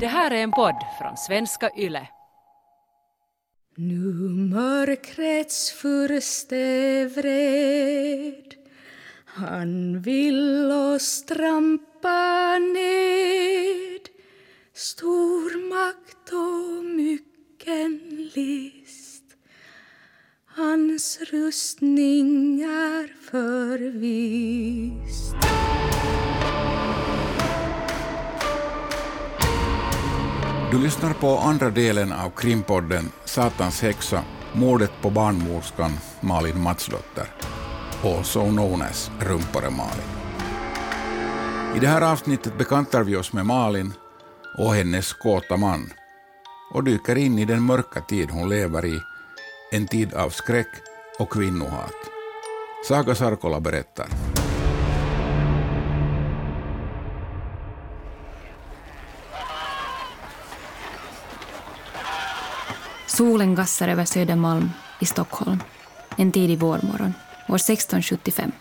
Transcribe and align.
Det 0.00 0.06
här 0.06 0.30
är 0.30 0.42
en 0.42 0.52
podd 0.52 0.76
från 0.98 1.16
svenska 1.16 1.70
YLE. 1.76 2.08
Nu 3.76 4.12
mörkrets 4.54 5.72
furste 5.72 7.04
vred. 7.04 8.54
Han 9.24 10.02
vill 10.02 10.70
oss 10.72 11.24
trampa 11.24 12.58
ned. 12.58 14.08
Stor 14.74 15.68
makt 15.68 16.32
och 16.32 16.84
mycken 16.84 18.00
list. 18.34 19.24
Hans 20.46 21.20
rustning 21.20 22.60
är 22.62 23.30
förvist. 23.30 24.60
Du 30.70 30.78
lyssnar 30.78 31.12
på 31.12 31.38
andra 31.38 31.70
delen 31.70 32.12
av 32.12 32.30
krimpodden 32.30 33.12
Satans 33.24 33.82
häxa, 33.82 34.24
mordet 34.52 34.90
på 35.02 35.10
barnmorskan 35.10 35.92
Malin 36.20 36.60
Matsdotter, 36.60 37.26
also 38.02 38.44
known 38.44 38.82
as 38.82 39.10
Rumpare-Malin. 39.20 40.10
I 41.76 41.78
det 41.78 41.86
här 41.86 42.12
avsnittet 42.12 42.58
bekantar 42.58 43.02
vi 43.02 43.16
oss 43.16 43.32
med 43.32 43.46
Malin 43.46 43.92
och 44.58 44.74
hennes 44.74 45.12
kåta 45.12 45.56
man 45.56 45.92
och 46.74 46.84
dyker 46.84 47.16
in 47.16 47.38
i 47.38 47.44
den 47.44 47.62
mörka 47.62 48.00
tid 48.00 48.30
hon 48.30 48.48
lever 48.48 48.84
i, 48.84 49.00
en 49.72 49.86
tid 49.86 50.14
av 50.14 50.30
skräck 50.30 50.70
och 51.18 51.30
kvinnohat. 51.32 51.96
Saga 52.88 53.14
Sarkola 53.14 53.60
berättar. 53.60 54.29
Solen 63.20 63.54
gassar 63.54 63.88
över 63.88 64.04
Södermalm 64.04 64.70
i 65.00 65.06
Stockholm 65.06 65.62
en 66.16 66.32
tidig 66.32 66.58
vårmorgon 66.58 67.14
år 67.48 67.56
1675. 67.56 68.52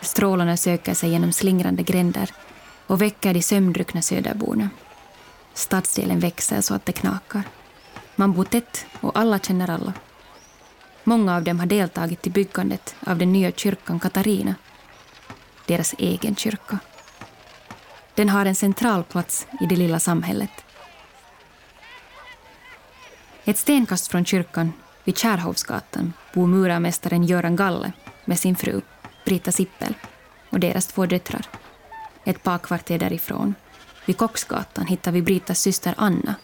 Strålarna 0.00 0.56
söker 0.56 0.94
sig 0.94 1.10
genom 1.10 1.32
slingrande 1.32 1.82
gränder 1.82 2.30
och 2.86 3.02
väcker 3.02 3.34
de 3.34 3.42
sömndruckna 3.42 4.02
söderborna. 4.02 4.70
Stadsdelen 5.54 6.20
växer 6.20 6.60
så 6.60 6.74
att 6.74 6.86
det 6.86 6.92
knakar. 6.92 7.42
Man 8.16 8.32
bor 8.32 8.44
tätt 8.44 8.86
och 9.00 9.18
alla 9.18 9.38
känner 9.38 9.70
alla. 9.70 9.92
Många 11.04 11.36
av 11.36 11.44
dem 11.44 11.58
har 11.58 11.66
deltagit 11.66 12.26
i 12.26 12.30
byggandet 12.30 12.94
av 13.06 13.18
den 13.18 13.32
nya 13.32 13.52
kyrkan 13.52 14.00
Katarina, 14.00 14.54
deras 15.66 15.94
egen 15.98 16.36
kyrka. 16.36 16.78
Den 18.14 18.28
har 18.28 18.46
en 18.46 18.54
central 18.54 19.04
plats 19.04 19.46
i 19.60 19.66
det 19.66 19.76
lilla 19.76 20.00
samhället. 20.00 20.50
Ett 23.44 23.58
stenkast 23.58 24.08
från 24.08 24.24
kyrkan, 24.24 24.72
vid 25.04 25.18
Kärhovsgatan, 25.18 26.12
bor 26.34 26.46
murarmästaren 26.46 27.24
Göran 27.24 27.56
Galle 27.56 27.92
med 28.24 28.38
sin 28.38 28.56
fru, 28.56 28.80
Brita 29.24 29.52
Sippel, 29.52 29.94
och 30.50 30.60
deras 30.60 30.86
två 30.86 31.06
döttrar. 31.06 31.46
Ett 32.24 32.42
par 32.42 32.58
kvarter 32.58 32.98
därifrån, 32.98 33.54
vid 34.06 34.16
Kocksgatan, 34.16 34.86
hittar 34.86 35.12
vi 35.12 35.22
Britas 35.22 35.60
syster 35.60 35.94
Anna, 35.96 36.34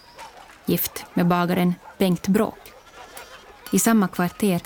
gift 0.67 1.05
med 1.15 1.27
bagaren 1.27 1.75
Bengt 1.99 2.29
Bråk. 2.29 2.73
I 3.73 3.79
samma 3.79 4.09
kvarter 4.09 4.63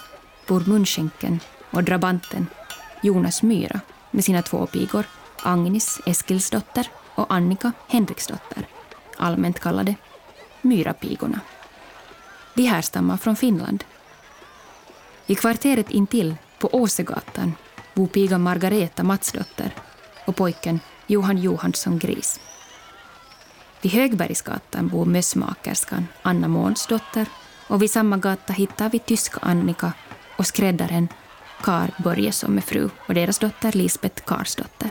bor 0.47 0.61
munskänken 0.61 1.41
och 1.71 1.85
drabanten 1.85 2.47
Jonas 3.03 3.43
Myra 3.43 3.81
med 4.11 4.25
sina 4.25 4.43
två 4.43 4.67
pigor, 4.67 5.05
Agnes 5.43 6.01
Eskilsdotter 6.07 6.89
och 7.15 7.33
Annika 7.35 7.73
Henriksdotter, 7.89 8.67
allmänt 9.17 9.61
kallade 9.61 9.95
Myrapigorna. 10.63 11.41
De 12.61 12.67
härstammar 12.67 13.17
från 13.17 13.37
Finland. 13.37 13.85
I 15.27 15.35
kvarteret 15.35 15.91
intill, 15.91 16.37
på 16.59 16.69
Åsegatan, 16.75 17.55
bor 17.95 18.07
pigan 18.07 18.43
Margareta 18.43 19.03
Matsdotter 19.03 19.75
och 20.27 20.37
pojken 20.37 20.81
Johan 21.07 21.39
Johansson 21.39 21.99
Gris. 21.99 22.41
Vid 23.83 23.93
Högbergsgatan 23.93 24.89
bor 24.89 25.05
mössmakerskan 25.05 26.07
Anna 26.23 26.49
Månsdotter 26.49 27.27
och 27.69 27.83
vid 27.83 27.91
samma 27.91 28.17
gata 28.17 28.53
hittar 28.53 28.91
vi 28.91 28.99
tyska 28.99 29.39
Annika 29.43 29.93
och 30.37 30.47
skräddaren 30.47 31.09
Kar 31.63 31.91
Börjesson 31.99 32.55
med 32.55 32.65
fru 32.65 32.91
och 33.09 33.15
deras 33.15 33.39
dotter 33.39 33.73
Lisbeth 33.73 34.23
Karsdotter. 34.25 34.91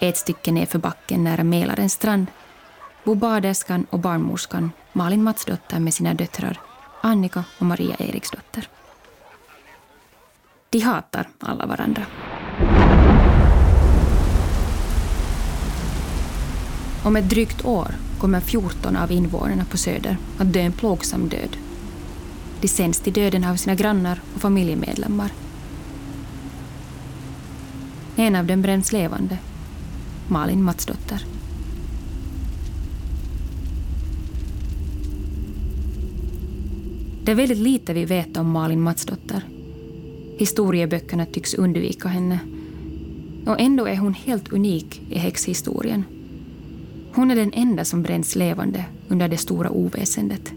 Ett 0.00 0.16
stycke 0.16 0.52
nerför 0.52 0.78
backen 0.78 1.24
nära 1.24 1.44
Mälarens 1.44 1.92
strand 1.92 2.26
bor 3.04 3.14
baderskan 3.14 3.86
och 3.90 3.98
barnmorskan 3.98 4.70
Malin 4.92 5.22
Matsdotter 5.22 5.78
med 5.78 5.94
sina 5.94 6.14
döttrar 6.14 6.60
Annika 7.00 7.44
och 7.58 7.66
Maria 7.66 7.96
Eriksdotter. 7.98 8.68
De 10.70 10.80
hatar 10.80 11.28
alla 11.38 11.66
varandra. 11.66 12.02
Om 17.04 17.16
ett 17.16 17.30
drygt 17.30 17.64
år 17.64 17.94
kommer 18.18 18.40
14 18.40 18.96
av 18.96 19.12
invånarna 19.12 19.64
på 19.64 19.76
Söder 19.76 20.16
att 20.38 20.52
dö 20.52 20.60
en 20.60 20.72
plågsam 20.72 21.28
död. 21.28 21.56
De 22.60 22.68
sänds 22.68 23.00
till 23.00 23.12
döden 23.12 23.44
av 23.44 23.56
sina 23.56 23.74
grannar 23.74 24.20
och 24.34 24.40
familjemedlemmar. 24.40 25.30
En 28.16 28.36
av 28.36 28.46
dem 28.46 28.62
bränns 28.62 28.92
levande, 28.92 29.38
Malin 30.28 30.62
Matsdotter. 30.62 31.29
Det 37.24 37.30
är 37.30 37.34
väldigt 37.34 37.58
lite 37.58 37.92
vi 37.92 38.04
vet 38.04 38.36
om 38.36 38.50
Malin 38.50 38.80
Matsdotter. 38.80 39.42
Historieböckerna 40.38 41.26
tycks 41.26 41.54
undvika 41.54 42.08
henne. 42.08 42.38
Och 43.46 43.60
ändå 43.60 43.86
är 43.86 43.96
hon 43.96 44.14
helt 44.14 44.52
unik 44.52 45.02
i 45.10 45.18
häxhistorien. 45.18 46.04
Hon 47.12 47.30
är 47.30 47.36
den 47.36 47.52
enda 47.52 47.84
som 47.84 48.02
bränns 48.02 48.36
levande 48.36 48.84
under 49.08 49.28
det 49.28 49.36
stora 49.36 49.70
oväsendet. 49.70 50.52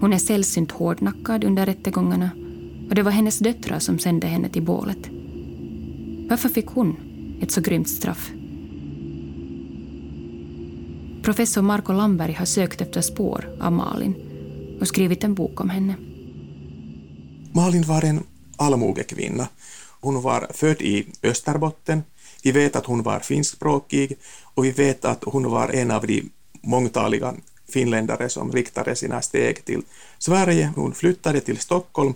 Hon 0.00 0.12
är 0.12 0.18
sällsynt 0.18 0.70
hårdnackad 0.70 1.44
under 1.44 1.66
rättegångarna 1.66 2.30
och 2.88 2.94
det 2.94 3.02
var 3.02 3.10
hennes 3.10 3.38
döttrar 3.38 3.78
som 3.78 3.98
sände 3.98 4.26
henne 4.26 4.48
till 4.48 4.62
bålet. 4.62 5.10
Varför 6.28 6.48
fick 6.48 6.66
hon 6.66 6.96
ett 7.40 7.50
så 7.50 7.60
grymt 7.60 7.88
straff? 7.88 8.30
Professor 11.22 11.62
Marco 11.62 11.92
Lamberg 11.92 12.32
har 12.32 12.46
sökt 12.46 12.80
efter 12.80 13.00
spår 13.00 13.48
av 13.60 13.72
Malin 13.72 14.14
och 14.80 14.88
skrivit 14.88 15.24
en 15.24 15.34
bok 15.34 15.60
om 15.60 15.70
henne. 15.70 15.94
Malin 17.52 17.82
var 17.82 18.04
en 18.04 18.22
allmogekvinna. 18.56 19.48
Hon 20.00 20.22
var 20.22 20.46
född 20.54 20.82
i 20.82 21.06
Österbotten. 21.22 22.02
Vi 22.42 22.52
vet 22.52 22.76
att 22.76 22.86
hon 22.86 23.02
var 23.02 23.20
finskspråkig 23.20 24.16
och 24.54 24.64
vi 24.64 24.70
vet 24.70 25.04
att 25.04 25.24
hon 25.24 25.50
var 25.50 25.68
en 25.68 25.90
av 25.90 26.06
de 26.06 26.30
mångtaliga 26.62 27.34
finländare 27.68 28.28
som 28.28 28.52
riktade 28.52 28.96
sina 28.96 29.22
steg 29.22 29.64
till 29.64 29.82
Sverige. 30.18 30.72
Hon 30.76 30.94
flyttade 30.94 31.40
till 31.40 31.58
Stockholm 31.58 32.14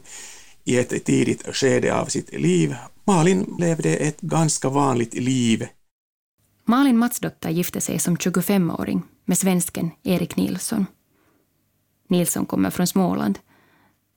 i 0.65 0.79
ett 0.79 1.05
tidigt 1.05 1.57
skede 1.57 1.95
av 1.95 2.07
sitt 2.07 2.33
liv. 2.33 2.77
Malin 3.05 3.55
levde 3.59 3.97
ett 3.97 4.21
ganska 4.21 4.69
vanligt 4.69 5.15
liv. 5.15 5.67
Malin 6.65 6.99
Matsdotter 6.99 7.51
gifte 7.51 7.81
sig 7.81 7.99
som 7.99 8.17
25-åring 8.17 9.03
med 9.25 9.39
svensken 9.39 9.91
Erik 10.03 10.37
Nilsson. 10.37 10.87
Nilsson 12.13 12.47
kommer 12.47 12.71
från 12.71 12.87
Småland. 12.87 13.39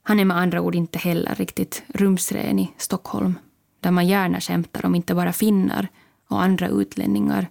Han 0.04 0.20
är 0.20 0.26
med 0.26 0.38
andra 0.38 0.62
ord 0.62 0.76
inte 0.76 1.00
heller 1.00 1.36
riktigt 1.36 1.84
rumsren 1.88 2.60
i 2.60 2.74
Stockholm, 2.78 3.40
där 3.80 3.92
man 3.92 4.08
gärna 4.08 4.42
skämtar 4.42 4.86
om 4.86 4.96
inte 4.96 5.16
bara 5.16 5.34
finnar 5.34 5.88
och 6.28 6.42
andra 6.42 6.68
utlänningar, 6.68 7.48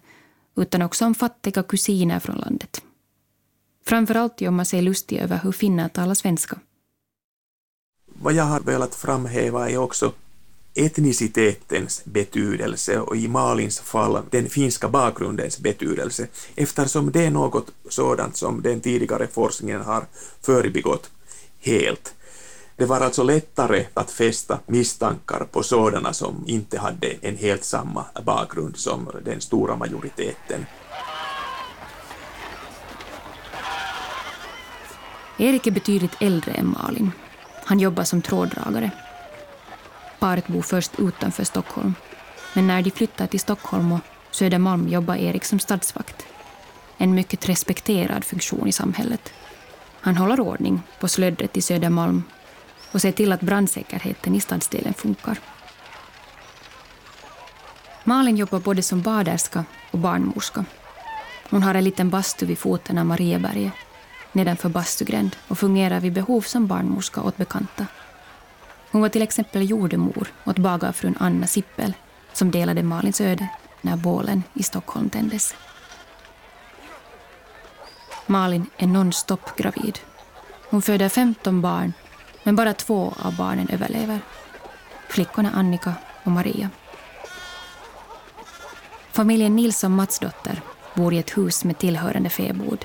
utan 0.57 0.83
också 0.83 1.07
om 1.07 1.15
fattiga 1.15 1.63
kusiner 1.63 2.21
från 2.21 2.37
landet. 2.37 2.83
Framförallt 3.85 4.41
gör 4.41 4.51
man 4.51 4.67
sig 4.67 4.83
lustig 4.83 5.19
över 5.19 5.41
hur 5.43 5.53
finnar 5.53 5.89
talar 5.89 6.15
svenska. 6.15 6.59
Vad 8.07 8.33
jag 8.33 8.45
har 8.45 8.61
velat 8.61 8.95
framhäva 8.95 9.71
är 9.71 9.77
också 9.77 10.13
etnicitetens 10.75 12.03
betydelse 12.05 13.01
och 13.01 13.17
i 13.17 13.29
Malins 13.29 13.81
fall 13.81 14.23
den 14.31 14.49
finska 14.49 14.89
bakgrundens 14.89 15.59
betydelse 15.59 16.27
eftersom 16.55 17.13
det 17.13 17.25
är 17.25 17.31
något 17.31 17.67
sådant 17.89 18.37
som 18.37 18.63
den 18.63 18.81
tidigare 18.81 19.27
forskningen 19.27 19.81
har 19.81 20.07
förbigått 20.43 21.11
helt. 21.61 22.15
Det 22.77 22.87
var 22.87 23.01
alltså 23.01 23.23
lättare 23.23 23.87
att 23.95 24.11
fästa 24.11 24.59
misstankar 24.67 25.47
på 25.53 25.63
sådana 25.63 26.13
som 26.13 26.45
inte 26.47 26.79
hade 26.79 27.17
en 27.21 27.37
helt 27.37 27.65
samma 27.65 28.05
bakgrund 28.25 28.77
som 28.77 29.11
den 29.25 29.41
stora 29.41 29.77
majoriteten. 29.77 30.67
Erik 35.39 35.67
är 35.67 35.71
betydligt 35.71 36.17
äldre 36.21 36.53
än 36.53 36.69
Malin. 36.69 37.11
Han 37.65 37.81
jobbar 37.81 38.05
som 38.05 38.23
tråddragare 38.23 38.91
Paret 40.25 40.47
bor 40.47 40.63
först 40.63 40.91
utanför 40.99 41.45
Stockholm. 41.45 41.95
Men 42.55 42.67
när 42.67 42.83
de 42.83 42.91
flyttar 42.91 43.27
till 43.27 43.41
Stockholm 43.41 43.93
och 43.93 44.01
Södermalm 44.31 44.89
jobbar 44.89 45.17
Erik 45.17 45.45
som 45.45 45.59
stadsvakt. 45.59 46.27
En 46.99 47.15
mycket 47.15 47.49
respekterad 47.49 48.25
funktion 48.25 48.69
i 48.69 48.73
samhället. 48.73 49.33
Han 50.01 50.17
håller 50.17 50.41
ordning 50.41 50.83
på 51.01 51.09
slöddret 51.09 51.57
i 51.57 51.63
Södermalm 51.63 52.23
och 52.93 53.01
ser 53.01 53.13
till 53.13 53.33
att 53.33 53.41
brandsäkerheten 53.41 54.35
i 54.35 54.41
stadsdelen 54.41 54.95
funkar. 54.95 55.39
Malin 58.05 58.37
jobbar 58.37 58.61
både 58.61 58.83
som 58.83 59.03
baderska 59.03 59.65
och 59.91 59.99
barnmorska. 59.99 60.65
Hon 61.51 61.63
har 61.63 61.75
en 61.75 61.85
liten 61.85 62.11
bastu 62.11 62.47
vid 62.47 62.59
foten 62.59 62.99
av 62.99 63.07
Marieberget 63.07 63.73
nedanför 64.35 64.69
bastugränd 64.69 65.37
och 65.49 65.59
fungerar 65.59 66.01
vid 66.01 66.13
behov 66.13 66.41
som 66.41 66.67
barnmorska 66.67 67.23
åt 67.23 67.37
bekanta. 67.37 67.87
Hon 68.95 69.03
var 69.03 69.09
till 69.09 69.23
exempel 69.23 69.71
jordemor 69.71 70.29
åt 70.45 70.59
bagarfrun 70.59 71.17
Anna 71.21 71.47
Sippel 71.47 71.95
som 72.33 72.51
delade 72.51 72.83
Malins 72.83 73.21
öde 73.21 73.49
när 73.81 73.97
bålen 73.97 74.43
i 74.55 74.63
Stockholm 74.63 75.11
tändes. 75.11 75.55
Malin 78.27 78.67
är 78.77 78.87
nonstop 78.87 79.57
gravid. 79.57 79.99
Hon 80.71 80.83
föder 80.83 81.09
15 81.09 81.61
barn, 81.61 81.93
men 82.43 82.57
bara 82.57 82.73
två 82.73 83.15
av 83.23 83.37
barnen 83.37 83.69
överlever. 83.69 84.21
Flickorna 85.09 85.51
Annika 85.51 85.95
och 86.25 86.33
Maria. 86.33 86.71
Familjen 89.13 89.57
Nilsson 89.57 89.93
Matsdotter 89.93 90.61
bor 90.95 91.15
i 91.15 91.19
ett 91.19 91.37
hus 91.37 91.65
med 91.65 91.79
tillhörande 91.79 92.31
fäbod. 92.31 92.85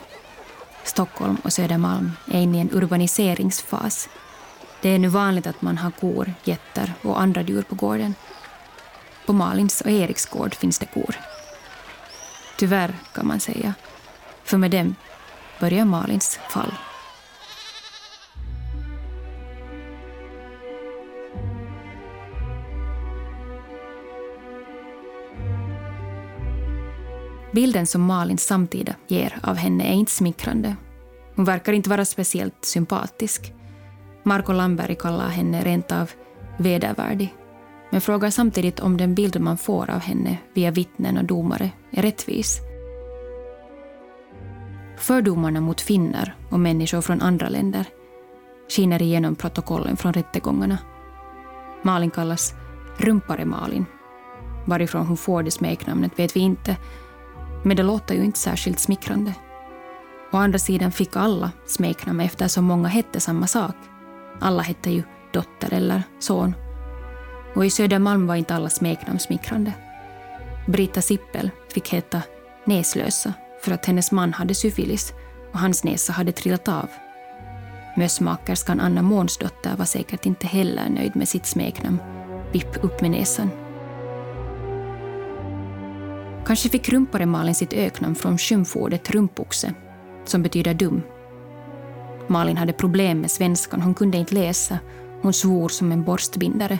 Stockholm 0.83 1.37
och 1.43 1.53
Södermalm 1.53 2.11
är 2.25 2.41
inne 2.41 2.57
i 2.57 2.61
en 2.61 2.71
urbaniseringsfas. 2.71 4.09
Det 4.81 4.89
är 4.89 4.99
nu 4.99 5.07
vanligt 5.07 5.47
att 5.47 5.61
man 5.61 5.77
har 5.77 5.91
kor, 5.91 6.33
getter 6.43 6.93
och 7.01 7.21
andra 7.21 7.41
djur 7.41 7.61
på 7.61 7.75
gården. 7.75 8.15
På 9.25 9.33
Malins 9.33 9.81
och 9.81 9.91
Eriks 9.91 10.25
gård 10.25 10.55
finns 10.55 10.79
det 10.79 10.85
kor. 10.85 11.15
Tyvärr, 12.57 12.95
kan 13.13 13.27
man 13.27 13.39
säga. 13.39 13.73
För 14.43 14.57
med 14.57 14.71
dem 14.71 14.95
börjar 15.59 15.85
Malins 15.85 16.39
fall. 16.49 16.73
Bilden 27.51 27.87
som 27.87 28.01
Malins 28.01 28.43
samtida 28.43 28.95
ger 29.07 29.39
av 29.43 29.55
henne 29.55 29.83
är 29.83 29.93
inte 29.93 30.11
smickrande. 30.11 30.75
Hon 31.35 31.45
verkar 31.45 31.73
inte 31.73 31.89
vara 31.89 32.05
speciellt 32.05 32.65
sympatisk. 32.65 33.53
Marco 34.23 34.53
Lamberg 34.53 34.95
kallar 34.95 35.29
henne 35.29 35.63
rent 35.63 35.91
av 35.91 36.11
vedervärdig 36.57 37.33
men 37.89 38.01
frågar 38.01 38.29
samtidigt 38.29 38.79
om 38.79 38.97
den 38.97 39.15
bild 39.15 39.41
man 39.41 39.57
får 39.57 39.89
av 39.89 39.99
henne 39.99 40.37
via 40.53 40.71
vittnen 40.71 41.17
och 41.17 41.25
domare 41.25 41.71
är 41.91 42.01
rättvis. 42.01 42.59
Fördomarna 44.97 45.61
mot 45.61 45.81
finnar 45.81 46.35
och 46.49 46.59
människor 46.59 47.01
från 47.01 47.21
andra 47.21 47.49
länder 47.49 47.85
skiner 48.69 49.01
igenom 49.01 49.35
protokollen 49.35 49.97
från 49.97 50.13
rättegångarna. 50.13 50.77
Malin 51.81 52.11
kallas 52.11 52.53
Rumpare 52.97 53.45
Malin. 53.45 53.85
Varifrån 54.65 55.07
hon 55.07 55.17
får 55.17 55.43
det 55.43 55.51
smeknamnet 55.51 56.19
vet 56.19 56.35
vi 56.35 56.39
inte, 56.39 56.77
men 57.63 57.77
det 57.77 57.83
låter 57.83 58.15
ju 58.15 58.23
inte 58.23 58.39
särskilt 58.39 58.79
smickrande. 58.79 59.33
Å 60.31 60.37
andra 60.37 60.59
sidan 60.59 60.91
fick 60.91 61.15
alla 61.15 61.51
smeknamn 61.65 62.19
eftersom 62.19 62.65
många 62.65 62.87
hette 62.87 63.19
samma 63.19 63.47
sak. 63.47 63.75
Alla 64.39 64.61
hette 64.61 64.91
ju 64.91 65.03
dotter 65.33 65.73
eller 65.73 66.03
son. 66.19 66.55
Och 67.55 67.65
i 67.65 67.69
Södermalm 67.69 68.27
var 68.27 68.35
inte 68.35 68.55
alla 68.55 68.69
smeknamn 68.69 69.19
smickrande. 69.19 69.73
Brita 70.67 71.01
Sippel 71.01 71.49
fick 71.73 71.93
heta 71.93 72.21
Näslösa 72.65 73.33
för 73.61 73.71
att 73.71 73.85
hennes 73.85 74.11
man 74.11 74.33
hade 74.33 74.55
syfilis 74.55 75.13
och 75.51 75.59
hans 75.59 75.83
näsa 75.83 76.13
hade 76.13 76.31
trillat 76.31 76.67
av. 76.67 76.89
Mössmakerskan 77.97 78.79
Anna 78.79 79.01
Månsdotter 79.01 79.75
var 79.75 79.85
säkert 79.85 80.25
inte 80.25 80.47
heller 80.47 80.89
nöjd 80.89 81.15
med 81.15 81.27
sitt 81.27 81.45
smeknamn 81.45 81.99
Vipp 82.51 82.83
upp 82.83 83.01
med 83.01 83.11
näsan. 83.11 83.49
Kanske 86.45 86.69
fick 86.69 86.89
rumpare 86.89 87.25
Malin 87.25 87.55
sitt 87.55 87.73
öknamn 87.73 88.15
från 88.15 88.37
skymfordet 88.37 89.11
rumpoxe, 89.11 89.73
som 90.25 90.43
betyder 90.43 90.73
dum. 90.73 91.01
Malin 92.29 92.57
hade 92.57 92.73
problem 92.73 93.21
med 93.21 93.31
svenskan, 93.31 93.81
hon 93.81 93.93
kunde 93.93 94.17
inte 94.17 94.35
läsa, 94.35 94.79
hon 95.21 95.33
svor 95.33 95.69
som 95.69 95.91
en 95.91 96.03
borstbindare. 96.03 96.79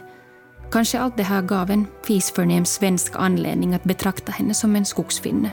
Kanske 0.72 1.00
allt 1.00 1.18
det 1.18 1.24
här 1.24 1.42
gav 1.42 1.72
en 1.72 1.88
fisförnäm 2.04 2.66
svensk 2.66 3.14
anledning 3.16 3.74
att 3.74 3.84
betrakta 3.84 4.32
henne 4.32 4.54
som 4.54 4.76
en 4.76 4.86
skogsfinne. 4.86 5.52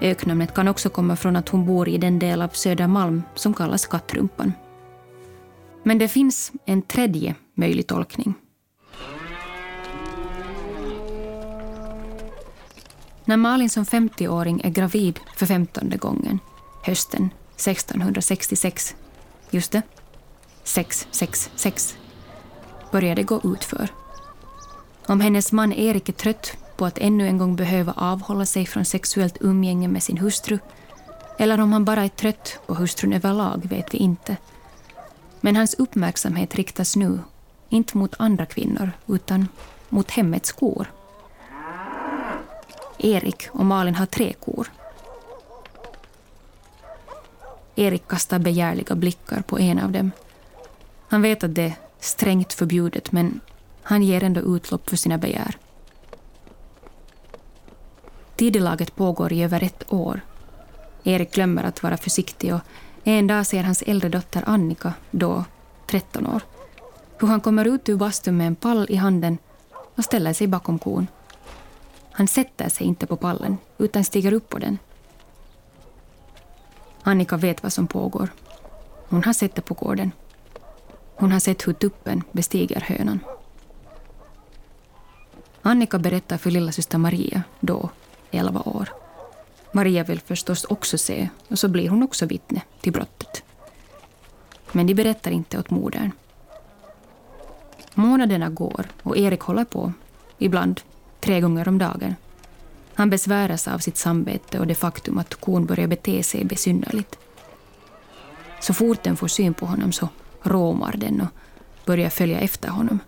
Öknamnet 0.00 0.54
kan 0.54 0.68
också 0.68 0.90
komma 0.90 1.16
från 1.16 1.36
att 1.36 1.48
hon 1.48 1.66
bor 1.66 1.88
i 1.88 1.98
den 1.98 2.18
del 2.18 2.42
av 2.42 2.48
Södermalm 2.48 3.22
som 3.34 3.54
kallas 3.54 3.86
Kattrumpan. 3.86 4.52
Men 5.82 5.98
det 5.98 6.08
finns 6.08 6.52
en 6.64 6.82
tredje 6.82 7.34
möjlig 7.54 7.86
tolkning. 7.86 8.34
När 13.24 13.36
Malin 13.36 13.70
som 13.70 13.84
50-åring 13.84 14.60
är 14.64 14.70
gravid 14.70 15.20
för 15.36 15.46
femtonde 15.46 15.96
gången, 15.96 16.38
hösten 16.82 17.30
1666, 17.58 18.96
just 19.50 19.72
det, 19.72 19.82
666, 20.64 21.96
börjar 22.92 23.14
det 23.14 23.22
gå 23.22 23.40
utför. 23.44 23.88
Om 25.06 25.20
hennes 25.20 25.52
man 25.52 25.72
Erik 25.72 26.08
är 26.08 26.12
trött 26.12 26.56
på 26.76 26.86
att 26.86 26.98
ännu 26.98 27.28
en 27.28 27.38
gång 27.38 27.56
behöva 27.56 27.92
avhålla 27.92 28.46
sig 28.46 28.66
från 28.66 28.84
sexuellt 28.84 29.36
umgänge 29.40 29.88
med 29.88 30.02
sin 30.02 30.18
hustru, 30.18 30.58
eller 31.38 31.60
om 31.60 31.72
han 31.72 31.84
bara 31.84 32.04
är 32.04 32.08
trött 32.08 32.58
på 32.66 32.74
hustrun 32.74 33.12
överlag 33.12 33.66
vet 33.68 33.94
vi 33.94 33.98
inte. 33.98 34.36
Men 35.40 35.56
hans 35.56 35.74
uppmärksamhet 35.74 36.54
riktas 36.54 36.96
nu, 36.96 37.20
inte 37.68 37.98
mot 37.98 38.14
andra 38.18 38.46
kvinnor, 38.46 38.90
utan 39.06 39.48
mot 39.88 40.10
hemmets 40.10 40.52
kor. 40.52 40.92
Erik 42.98 43.48
och 43.50 43.64
Malin 43.64 43.94
har 43.94 44.06
tre 44.06 44.32
kor. 44.32 44.70
Erik 47.78 48.08
kastar 48.08 48.38
begärliga 48.38 48.94
blickar 48.94 49.42
på 49.42 49.58
en 49.58 49.78
av 49.78 49.92
dem. 49.92 50.10
Han 51.08 51.22
vet 51.22 51.44
att 51.44 51.54
det 51.54 51.62
är 51.62 51.74
strängt 52.00 52.52
förbjudet 52.52 53.12
men 53.12 53.40
han 53.82 54.02
ger 54.02 54.24
ändå 54.24 54.40
utlopp 54.56 54.90
för 54.90 54.96
sina 54.96 55.18
begär. 55.18 55.56
Tidelaget 58.36 58.96
pågår 58.96 59.32
i 59.32 59.42
över 59.42 59.62
ett 59.62 59.92
år. 59.92 60.20
Erik 61.04 61.34
glömmer 61.34 61.64
att 61.64 61.82
vara 61.82 61.96
försiktig 61.96 62.54
och 62.54 62.60
en 63.04 63.26
dag 63.26 63.46
ser 63.46 63.62
hans 63.62 63.82
äldre 63.82 64.08
dotter 64.08 64.42
Annika, 64.46 64.94
då 65.10 65.44
13 65.86 66.26
år, 66.26 66.42
hur 67.18 67.28
han 67.28 67.40
kommer 67.40 67.64
ut 67.64 67.88
ur 67.88 67.96
bastun 67.96 68.36
med 68.36 68.46
en 68.46 68.56
pall 68.56 68.86
i 68.88 68.96
handen 68.96 69.38
och 69.94 70.04
ställer 70.04 70.32
sig 70.32 70.46
bakom 70.46 70.78
kon. 70.78 71.06
Han 72.12 72.28
sätter 72.28 72.68
sig 72.68 72.86
inte 72.86 73.06
på 73.06 73.16
pallen, 73.16 73.58
utan 73.78 74.04
stiger 74.04 74.32
upp 74.32 74.48
på 74.48 74.58
den. 74.58 74.78
Annika 77.08 77.36
vet 77.36 77.62
vad 77.62 77.72
som 77.72 77.86
pågår. 77.86 78.28
Hon 79.08 79.24
har 79.24 79.32
sett 79.32 79.54
det 79.54 79.62
på 79.62 79.74
gården. 79.74 80.12
Hon 81.16 81.32
har 81.32 81.40
sett 81.40 81.68
hur 81.68 81.72
tuppen 81.72 82.22
bestiger 82.32 82.80
hönan. 82.80 83.20
Annika 85.62 85.98
berättar 85.98 86.36
för 86.38 86.50
lilla 86.50 86.72
syster 86.72 86.98
Maria, 86.98 87.42
då 87.60 87.90
11 88.30 88.62
år. 88.64 88.88
Maria 89.72 90.04
vill 90.04 90.20
förstås 90.20 90.64
också 90.64 90.98
se 90.98 91.28
och 91.48 91.58
så 91.58 91.68
blir 91.68 91.88
hon 91.88 92.02
också 92.02 92.26
vittne 92.26 92.62
till 92.80 92.92
brottet. 92.92 93.42
Men 94.72 94.86
de 94.86 94.94
berättar 94.94 95.30
inte 95.30 95.58
åt 95.58 95.70
modern. 95.70 96.10
Månaderna 97.94 98.48
går 98.48 98.86
och 99.02 99.16
Erik 99.16 99.40
håller 99.40 99.64
på, 99.64 99.92
ibland 100.38 100.80
tre 101.20 101.40
gånger 101.40 101.68
om 101.68 101.78
dagen. 101.78 102.14
Han 102.98 103.10
besväras 103.10 103.68
av 103.68 103.78
sitt 103.78 103.96
samvete 103.96 104.58
och 104.58 104.66
det 104.66 104.74
faktum 104.74 105.18
att 105.18 105.34
kon 105.34 105.66
börjar 105.66 105.86
bete 105.86 106.22
sig 106.22 106.44
besynnerligt. 106.44 107.18
Så 108.60 108.74
fort 108.74 109.02
den 109.02 109.16
får 109.16 109.28
syn 109.28 109.54
på 109.54 109.66
honom 109.66 109.92
så 109.92 110.08
råmar 110.42 110.94
den 110.96 111.20
och 111.20 111.28
börjar 111.86 112.10
följa 112.10 112.40
efter 112.40 112.68
honom. 112.68 112.98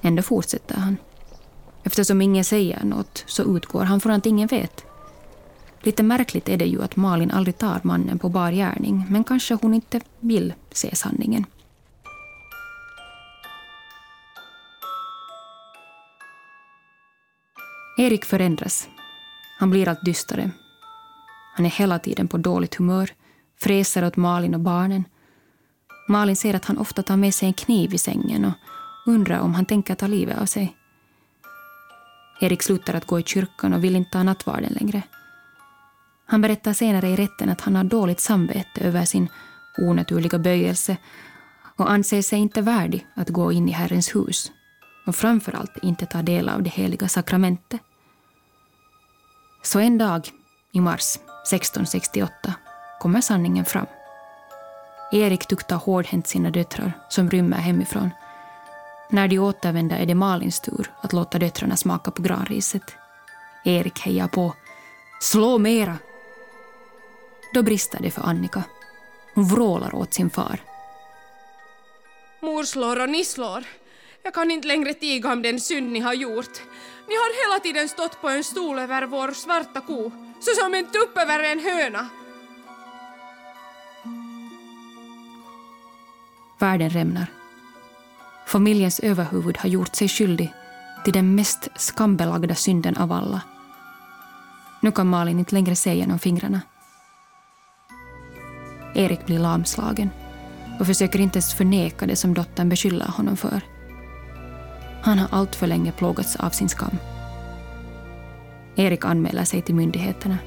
Ändå 0.00 0.22
fortsätter 0.22 0.76
han. 0.76 0.96
Eftersom 1.82 2.22
ingen 2.22 2.44
säger 2.44 2.84
något 2.84 3.24
så 3.26 3.56
utgår 3.56 3.84
han 3.84 4.00
från 4.00 4.12
att 4.12 4.26
ingen 4.26 4.48
vet. 4.48 4.84
Lite 5.80 6.02
märkligt 6.02 6.48
är 6.48 6.56
det 6.56 6.66
ju 6.66 6.82
att 6.82 6.96
Malin 6.96 7.30
aldrig 7.30 7.58
tar 7.58 7.80
mannen 7.82 8.18
på 8.18 8.28
bar 8.28 8.52
gärning 8.52 9.06
men 9.08 9.24
kanske 9.24 9.54
hon 9.54 9.74
inte 9.74 10.00
vill 10.20 10.54
se 10.72 10.96
sanningen. 10.96 11.44
Erik 18.00 18.24
förändras. 18.24 18.88
Han 19.58 19.70
blir 19.70 19.88
allt 19.88 20.04
dystrare. 20.04 20.50
Han 21.56 21.66
är 21.66 21.70
hela 21.70 21.98
tiden 21.98 22.28
på 22.28 22.38
dåligt 22.38 22.74
humör, 22.74 23.10
fräser 23.60 24.04
åt 24.04 24.16
Malin 24.16 24.54
och 24.54 24.60
barnen. 24.60 25.04
Malin 26.08 26.36
ser 26.36 26.54
att 26.54 26.64
han 26.64 26.78
ofta 26.78 27.02
tar 27.02 27.16
med 27.16 27.34
sig 27.34 27.46
en 27.46 27.52
kniv 27.52 27.94
i 27.94 27.98
sängen 27.98 28.44
och 28.44 28.52
undrar 29.06 29.40
om 29.40 29.54
han 29.54 29.64
tänker 29.64 29.94
ta 29.94 30.06
livet 30.06 30.38
av 30.38 30.46
sig. 30.46 30.76
Erik 32.40 32.62
slutar 32.62 32.94
att 32.94 33.06
gå 33.06 33.20
i 33.20 33.22
kyrkan 33.22 33.74
och 33.74 33.84
vill 33.84 33.96
inte 33.96 34.10
ta 34.10 34.22
nattvarden 34.22 34.72
längre. 34.72 35.02
Han 36.26 36.40
berättar 36.40 36.72
senare 36.72 37.08
i 37.08 37.16
rätten 37.16 37.48
att 37.48 37.60
han 37.60 37.76
har 37.76 37.84
dåligt 37.84 38.20
samvete 38.20 38.80
över 38.80 39.04
sin 39.04 39.28
onaturliga 39.78 40.38
böjelse 40.38 40.96
och 41.76 41.90
anser 41.90 42.22
sig 42.22 42.38
inte 42.38 42.62
värdig 42.62 43.06
att 43.14 43.28
gå 43.28 43.52
in 43.52 43.68
i 43.68 43.72
Herrens 43.72 44.14
hus 44.14 44.52
och 45.06 45.16
framför 45.16 45.56
allt 45.56 45.78
inte 45.82 46.06
ta 46.06 46.22
del 46.22 46.48
av 46.48 46.62
det 46.62 46.70
heliga 46.70 47.08
sakramentet. 47.08 47.80
Så 49.62 49.78
en 49.80 49.98
dag 49.98 50.30
i 50.72 50.80
mars 50.80 51.16
1668 51.16 52.54
kommer 53.00 53.20
sanningen 53.20 53.64
fram. 53.64 53.86
Erik 55.12 55.46
tuktar 55.46 55.76
hårdhänt 55.76 56.26
sina 56.26 56.50
döttrar 56.50 56.92
som 57.08 57.30
rymmer 57.30 57.56
hemifrån. 57.56 58.10
När 59.10 59.28
de 59.28 59.38
återvänder 59.38 59.96
är 59.98 60.06
det 60.06 60.14
Malins 60.14 60.60
tur 60.60 60.90
att 61.00 61.12
låta 61.12 61.38
döttrarna 61.38 61.76
smaka 61.76 62.10
på 62.10 62.22
granriset. 62.22 62.82
Erik 63.64 64.00
hejar 64.00 64.28
på. 64.28 64.54
Slå 65.20 65.58
mera! 65.58 65.98
Då 67.54 67.62
brister 67.62 67.98
det 68.02 68.10
för 68.10 68.22
Annika. 68.22 68.62
Hon 69.34 69.44
vrålar 69.44 69.94
åt 69.94 70.14
sin 70.14 70.30
far. 70.30 70.60
Mor 72.40 72.62
slår 72.62 73.02
och 73.02 73.08
ni 73.08 73.24
slår. 73.24 73.64
Jag 74.22 74.34
kan 74.34 74.50
inte 74.50 74.68
längre 74.68 74.94
tiga 74.94 75.32
om 75.32 75.42
den 75.42 75.60
synd 75.60 75.92
ni 75.92 76.00
har 76.00 76.14
gjort. 76.14 76.62
Ni 77.08 77.14
har 77.14 77.48
hela 77.48 77.60
tiden 77.60 77.88
stått 77.88 78.20
på 78.20 78.28
en 78.28 78.44
stol 78.44 78.78
över 78.78 79.06
vår 79.06 79.32
svarta 79.32 79.80
ko, 79.80 80.12
så 80.40 80.50
som 80.60 80.74
en 80.74 80.86
tupp 80.86 81.18
över 81.18 81.42
en 81.44 81.60
höna. 81.60 82.08
Världen 86.58 86.90
rämnar. 86.90 87.26
Familjens 88.46 89.00
överhuvud 89.00 89.56
har 89.56 89.68
gjort 89.68 89.96
sig 89.96 90.08
skyldig 90.08 90.54
till 91.04 91.12
den 91.12 91.34
mest 91.34 91.68
skambelagda 91.76 92.54
synden 92.54 92.96
av 92.96 93.12
alla. 93.12 93.42
Nu 94.80 94.92
kan 94.92 95.06
Malin 95.06 95.38
inte 95.38 95.54
längre 95.54 95.76
se 95.76 95.94
genom 95.94 96.18
fingrarna. 96.18 96.60
Erik 98.94 99.26
blir 99.26 99.38
lamslagen 99.38 100.10
och 100.80 100.86
försöker 100.86 101.18
inte 101.18 101.36
ens 101.36 101.54
förneka 101.54 102.06
det 102.06 102.16
som 102.16 102.34
dottern 102.34 102.68
beskyller 102.68 103.06
honom 103.06 103.36
för. 103.36 103.77
Han 105.02 105.18
har 105.18 105.28
alltför 105.30 105.66
länge 105.66 105.92
plågats 105.92 106.36
av 106.36 106.50
sin 106.50 106.68
skam. 106.68 106.98
Erik 108.76 109.04
anmäler 109.04 109.44
sig 109.44 109.62
till 109.62 109.74
myndigheterna. 109.74 110.38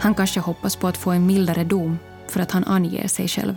Han 0.00 0.14
kanske 0.14 0.40
hoppas 0.40 0.76
på 0.76 0.88
att 0.88 0.96
få 0.96 1.10
en 1.10 1.26
mildare 1.26 1.64
dom 1.64 1.98
för 2.28 2.40
att 2.40 2.50
han 2.50 2.64
anger 2.64 3.08
sig 3.08 3.28
själv. 3.28 3.56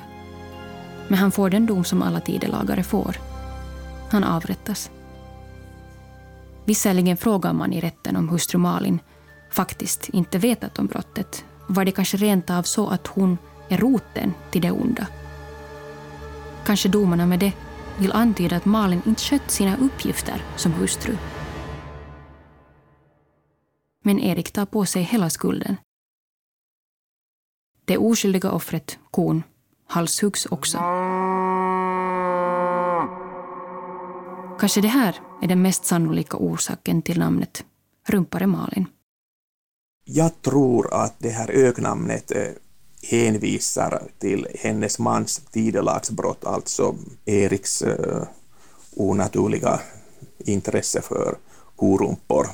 Men 1.08 1.20
han 1.20 1.32
får 1.32 1.50
den 1.50 1.66
dom 1.66 1.84
som 1.84 2.02
alla 2.02 2.20
tidelagare 2.20 2.84
får. 2.84 3.18
Han 4.12 4.24
avrättas. 4.24 4.92
Visserligen 6.66 7.18
frågar 7.18 7.54
man 7.54 7.74
i 7.74 7.82
rätten 7.82 8.16
om 8.16 8.30
hustru 8.30 8.58
Malin 8.58 9.00
faktiskt 9.52 10.10
inte 10.10 10.38
vetat 10.38 10.80
om 10.80 10.88
brottet. 10.88 11.46
Var 11.68 11.86
det 11.86 11.92
kanske 11.92 12.18
rent 12.18 12.50
av 12.50 12.64
så 12.64 12.88
att 12.88 13.08
hon 13.08 13.38
är 13.70 13.78
roten 13.78 14.34
till 14.52 14.62
det 14.62 14.72
onda? 14.72 15.08
Kanske 16.66 16.90
domarna 16.90 17.26
med 17.26 17.40
det 17.40 17.54
vill 18.00 18.12
antyda 18.12 18.56
att 18.56 18.66
Malin 18.66 19.02
inte 19.06 19.22
skött 19.22 19.52
sina 19.52 19.78
uppgifter 19.78 20.44
som 20.56 20.74
hustru. 20.74 21.18
Men 24.04 24.20
Erik 24.20 24.52
tar 24.52 24.66
på 24.66 24.86
sig 24.86 25.02
hela 25.04 25.30
skulden. 25.30 25.76
Det 27.86 27.98
oskyldiga 27.98 28.52
offret, 28.52 29.00
kon, 29.12 29.44
halshuggs 29.88 30.46
också. 30.46 30.78
Kanske 34.60 34.82
det 34.82 34.88
här 34.88 35.20
är 35.42 35.48
den 35.48 35.62
mest 35.62 35.86
sannolika 35.86 36.38
orsaken 36.38 37.02
till 37.02 37.20
namnet 37.20 37.66
Rumpare 38.08 38.48
Malin. 38.48 38.86
Jag 40.06 40.42
tror 40.42 40.94
att 40.94 41.16
det 41.20 41.30
här 41.30 41.52
öknamnet 41.52 42.32
eh, 42.32 42.44
hänvisar 43.10 44.04
till 44.20 44.48
hennes 44.60 45.00
mans 45.00 45.42
tidelagsbrott, 45.52 46.46
alltså 46.46 46.96
Eriks 47.26 47.82
uh, 47.82 48.24
onaturliga 48.96 49.80
intresse 50.38 51.02
för 51.02 51.38
korumpor. 51.76 52.48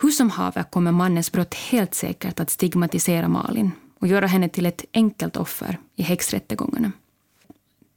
Hur 0.00 0.10
som 0.10 0.30
haver 0.30 0.62
kommer 0.62 0.92
mannens 0.92 1.32
brott 1.32 1.54
helt 1.54 1.94
säkert 1.94 2.40
att 2.40 2.50
stigmatisera 2.50 3.28
Malin 3.28 3.70
och 3.98 4.06
göra 4.06 4.26
henne 4.26 4.48
till 4.48 4.66
ett 4.66 4.84
enkelt 4.92 5.36
offer 5.36 5.78
i 5.96 6.02
häxrättegångarna. 6.02 6.92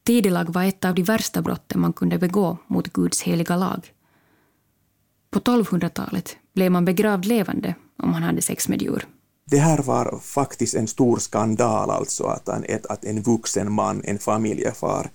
Tidelag 0.04 0.54
var 0.54 0.64
ett 0.64 0.86
av 0.86 0.96
de 0.96 1.04
värsta 1.04 1.42
brotten 1.42 1.82
man 1.82 1.94
kunde 1.94 2.18
begå 2.18 2.58
mot 2.68 2.94
Guds 2.94 3.22
heliga 3.22 3.56
lag. 3.56 3.94
På 5.30 5.40
1200-talet 5.40 6.38
blev 6.54 6.72
man 6.72 6.86
begravd 6.86 7.26
levande 7.26 7.76
om 7.98 8.12
man 8.12 8.24
hade 8.24 8.42
sex 8.42 8.68
med 8.68 8.82
djur 8.82 9.08
det 9.50 9.58
här 9.58 9.78
var 9.78 10.20
faktiskt 10.22 10.76
en 10.76 10.88
stor 10.88 11.18
skandal, 11.18 11.90
alltså 11.90 12.24
att 12.24 12.48
en, 12.48 12.66
att 12.90 13.06
en 13.06 13.22
vuxen 13.22 13.72
man, 13.72 14.02
en 14.04 14.20
familjefar, 14.20 15.10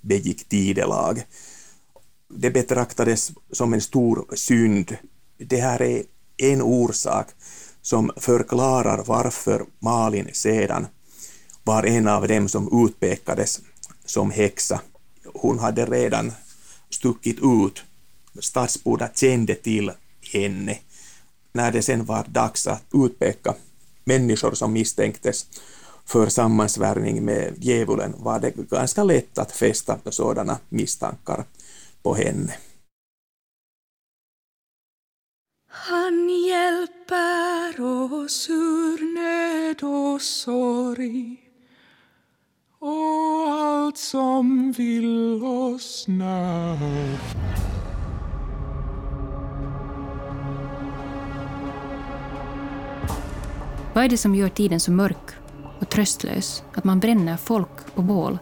begick 0.00 0.48
tidelag. 0.48 1.22
Det 2.28 2.50
betraktades 2.50 3.32
som 3.52 3.74
en 3.74 3.80
stor 3.80 4.26
synd. 4.34 4.96
Det 5.38 5.56
här 5.56 5.82
är 5.82 6.02
en 6.36 6.62
orsak 6.62 7.28
som 7.82 8.10
förklarar 8.16 9.04
varför 9.06 9.64
Malin 9.78 10.28
sedan 10.32 10.86
var 11.64 11.82
en 11.86 12.08
av 12.08 12.28
dem 12.28 12.48
som 12.48 12.86
utpekades 12.86 13.60
som 14.04 14.30
häxa. 14.30 14.80
Hon 15.34 15.58
hade 15.58 15.86
redan 15.86 16.32
stuckit 16.90 17.38
ut. 17.42 17.82
Stadsborna 18.40 19.08
kände 19.14 19.54
till 19.54 19.92
henne. 20.32 20.78
När 21.52 21.72
det 21.72 21.82
sen 21.82 22.04
var 22.04 22.24
dags 22.28 22.66
att 22.66 22.84
utpeka 22.92 23.54
människor 24.04 24.52
som 24.52 24.72
misstänktes 24.72 25.46
för 26.04 26.28
sammansvärjning 26.28 27.24
med 27.24 27.54
djävulen 27.58 28.14
var 28.18 28.40
det 28.40 28.70
ganska 28.70 29.04
lätt 29.04 29.38
att 29.38 29.52
fästa 29.52 29.98
sådana 30.10 30.58
misstankar 30.68 31.44
på 32.02 32.14
henne. 32.14 32.54
Han 35.68 36.30
hjälper 36.30 37.80
oss 37.80 38.50
ur 38.50 39.14
nöd 39.14 39.82
och 39.82 40.22
sorg 40.22 41.40
och 42.78 43.52
allt 43.52 43.98
som 43.98 44.72
vill 44.72 45.42
oss 45.44 46.04
när 46.08 47.18
Vad 53.94 54.04
är 54.04 54.08
det 54.08 54.16
som 54.16 54.34
gör 54.34 54.48
tiden 54.48 54.80
så 54.80 54.92
mörk 54.92 55.30
och 55.80 55.88
tröstlös 55.88 56.62
att 56.74 56.84
man 56.84 57.00
bränner 57.00 57.36
folk 57.36 57.94
på 57.94 58.02
bål? 58.02 58.38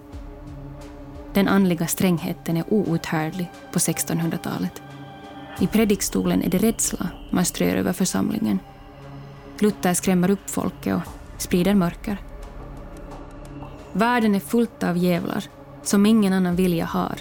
Den 1.35 1.49
andliga 1.49 1.87
strängheten 1.87 2.57
är 2.57 2.65
outhärdlig 2.69 3.51
på 3.73 3.79
1600-talet. 3.79 4.83
I 5.61 5.67
predikstolen 5.67 6.43
är 6.43 6.51
det 6.51 6.59
rädsla 6.59 7.09
man 7.31 7.45
strör 7.45 7.77
över 7.77 7.93
församlingen. 7.93 8.59
Luther 9.59 9.95
skrämmer 9.95 10.31
upp 10.31 10.51
folket 10.51 10.97
och 10.97 11.43
sprider 11.43 11.75
mörker. 11.75 12.19
Världen 13.93 14.35
är 14.35 14.41
fullt 14.41 14.83
av 14.83 14.97
djävlar 14.97 15.45
som 15.83 16.07
ingen 16.07 16.33
annan 16.33 16.57
vilja 16.57 16.85
har 16.85 17.17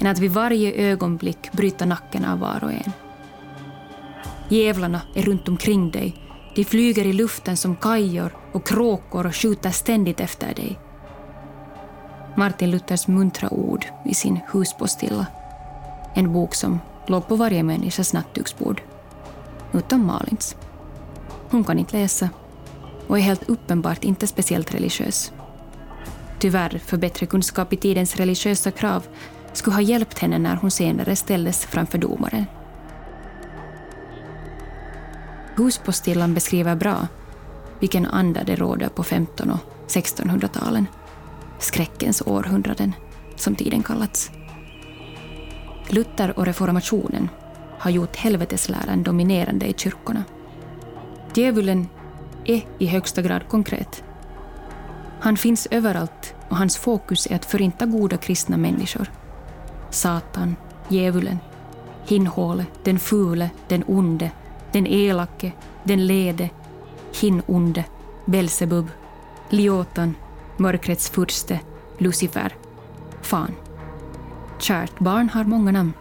än 0.00 0.06
att 0.06 0.18
vid 0.18 0.30
varje 0.30 0.72
ögonblick 0.72 1.52
bryta 1.52 1.84
nacken 1.84 2.24
av 2.24 2.38
var 2.38 2.64
och 2.64 2.72
en. 2.72 2.92
Djävlarna 4.48 5.00
är 5.14 5.22
runt 5.22 5.48
omkring 5.48 5.90
dig 5.90 6.29
de 6.54 6.64
flyger 6.64 7.06
i 7.06 7.12
luften 7.12 7.56
som 7.56 7.76
kajor 7.76 8.36
och 8.52 8.66
kråkor 8.66 9.26
och 9.26 9.36
skjuter 9.36 9.70
ständigt 9.70 10.20
efter 10.20 10.54
dig. 10.54 10.78
Martin 12.36 12.70
Luthers 12.70 13.08
muntra 13.08 13.52
ord 13.54 13.86
i 14.04 14.14
sin 14.14 14.40
Huspostilla. 14.52 15.26
En 16.14 16.32
bok 16.32 16.54
som 16.54 16.80
låg 17.06 17.28
på 17.28 17.36
varje 17.36 17.62
människas 17.62 18.12
nattduksbord. 18.12 18.82
Utom 19.72 20.06
Malins. 20.06 20.56
Hon 21.50 21.64
kan 21.64 21.78
inte 21.78 21.96
läsa 21.96 22.28
och 23.06 23.18
är 23.18 23.22
helt 23.22 23.48
uppenbart 23.48 24.04
inte 24.04 24.26
speciellt 24.26 24.74
religiös. 24.74 25.32
Tyvärr, 26.38 26.78
för 26.84 26.96
bättre 26.96 27.26
kunskap 27.26 27.72
i 27.72 27.76
tidens 27.76 28.16
religiösa 28.16 28.70
krav 28.70 29.06
skulle 29.52 29.76
ha 29.76 29.82
hjälpt 29.82 30.18
henne 30.18 30.38
när 30.38 30.56
hon 30.56 30.70
senare 30.70 31.16
ställdes 31.16 31.64
framför 31.64 31.98
domaren. 31.98 32.44
Huspostillan 35.60 36.34
beskriver 36.34 36.76
bra 36.76 37.08
vilken 37.78 38.06
anda 38.06 38.44
det 38.44 38.56
råder 38.56 38.88
på 38.88 39.02
1500 39.02 39.58
och 39.84 39.90
1600-talen. 39.90 40.86
Skräckens 41.58 42.22
århundraden, 42.26 42.94
som 43.36 43.54
tiden 43.56 43.82
kallats. 43.82 44.30
Luther 45.88 46.38
och 46.38 46.46
reformationen 46.46 47.28
har 47.78 47.90
gjort 47.90 48.16
helvetesläran 48.16 49.02
dominerande 49.02 49.66
i 49.66 49.74
kyrkorna. 49.76 50.24
Djävulen 51.34 51.88
är 52.44 52.66
i 52.78 52.86
högsta 52.86 53.22
grad 53.22 53.48
konkret. 53.48 54.04
Han 55.20 55.36
finns 55.36 55.68
överallt 55.70 56.34
och 56.48 56.56
hans 56.56 56.76
fokus 56.76 57.26
är 57.30 57.36
att 57.36 57.44
förinta 57.44 57.86
goda 57.86 58.16
kristna 58.16 58.56
människor. 58.56 59.10
Satan, 59.90 60.56
djävulen, 60.88 61.38
Hinhåle, 62.06 62.66
den 62.84 62.98
fule, 62.98 63.50
den 63.68 63.84
onde, 63.86 64.30
den 64.72 64.86
elake, 64.86 65.52
den 65.84 66.06
lede, 66.06 66.50
hin 67.20 67.42
onde, 67.46 67.84
Belsebub, 68.24 68.88
Liotan, 69.50 70.14
mörkrets 70.56 71.10
furste, 71.10 71.60
Lucifer, 71.98 72.54
Fan. 73.22 73.54
Kärt 74.58 74.98
barn 74.98 75.28
har 75.28 75.44
många 75.44 75.72
namn. 75.72 75.92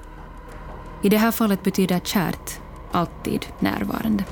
I 1.03 1.09
det 1.09 1.17
här 1.17 1.31
fallet 1.31 1.63
betyder 1.63 1.99
kärt 1.99 2.59
alltid 2.91 3.45
närvarande. 3.59 4.23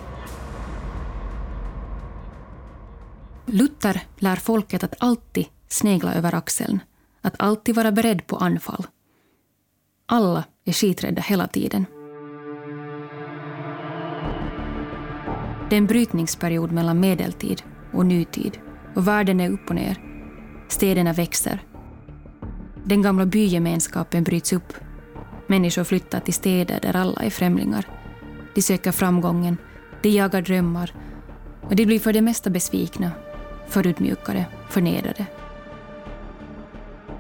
Luther 3.46 4.01
lär 4.15 4.36
folket 4.36 4.84
att 4.84 4.96
alltid 5.00 5.46
snegla 5.67 6.13
över 6.13 6.36
axeln, 6.36 6.79
att 7.22 7.36
alltid 7.39 7.75
vara 7.75 7.91
beredd 7.91 8.27
på 8.27 8.38
anfall. 8.38 8.88
Alla 10.06 10.44
är 10.65 10.74
skiträdda 10.74 11.22
hela 11.22 11.48
tiden. 11.48 11.86
Det 15.69 15.75
är 15.75 15.77
en 15.77 15.88
brytningsperiod 15.88 16.71
mellan 16.71 17.00
medeltid 17.00 17.63
och 17.93 18.05
nutid 18.05 18.57
och 18.95 19.07
världen 19.07 19.39
är 19.39 19.50
upp 19.50 19.69
och 19.69 19.75
ner. 19.75 19.97
Städerna 20.67 21.13
växer. 21.13 21.59
Den 22.83 23.01
gamla 23.01 23.25
bygemenskapen 23.25 24.24
bryts 24.24 24.53
upp. 24.53 24.74
Människor 25.47 25.83
flyttar 25.83 26.19
till 26.19 26.33
städer 26.33 26.79
där 26.81 26.95
alla 26.95 27.21
är 27.21 27.29
främlingar. 27.29 27.86
De 28.55 28.62
söker 28.62 28.91
framgången, 28.91 29.57
de 30.01 30.09
jagar 30.09 30.41
drömmar 30.41 30.93
och 31.62 31.75
de 31.75 31.86
blir 31.86 32.00
för 32.00 32.13
det 32.13 32.21
mesta 32.21 32.50
besvikna, 32.50 33.12
förutmjukade, 33.67 34.45
förnedrade. 34.69 35.25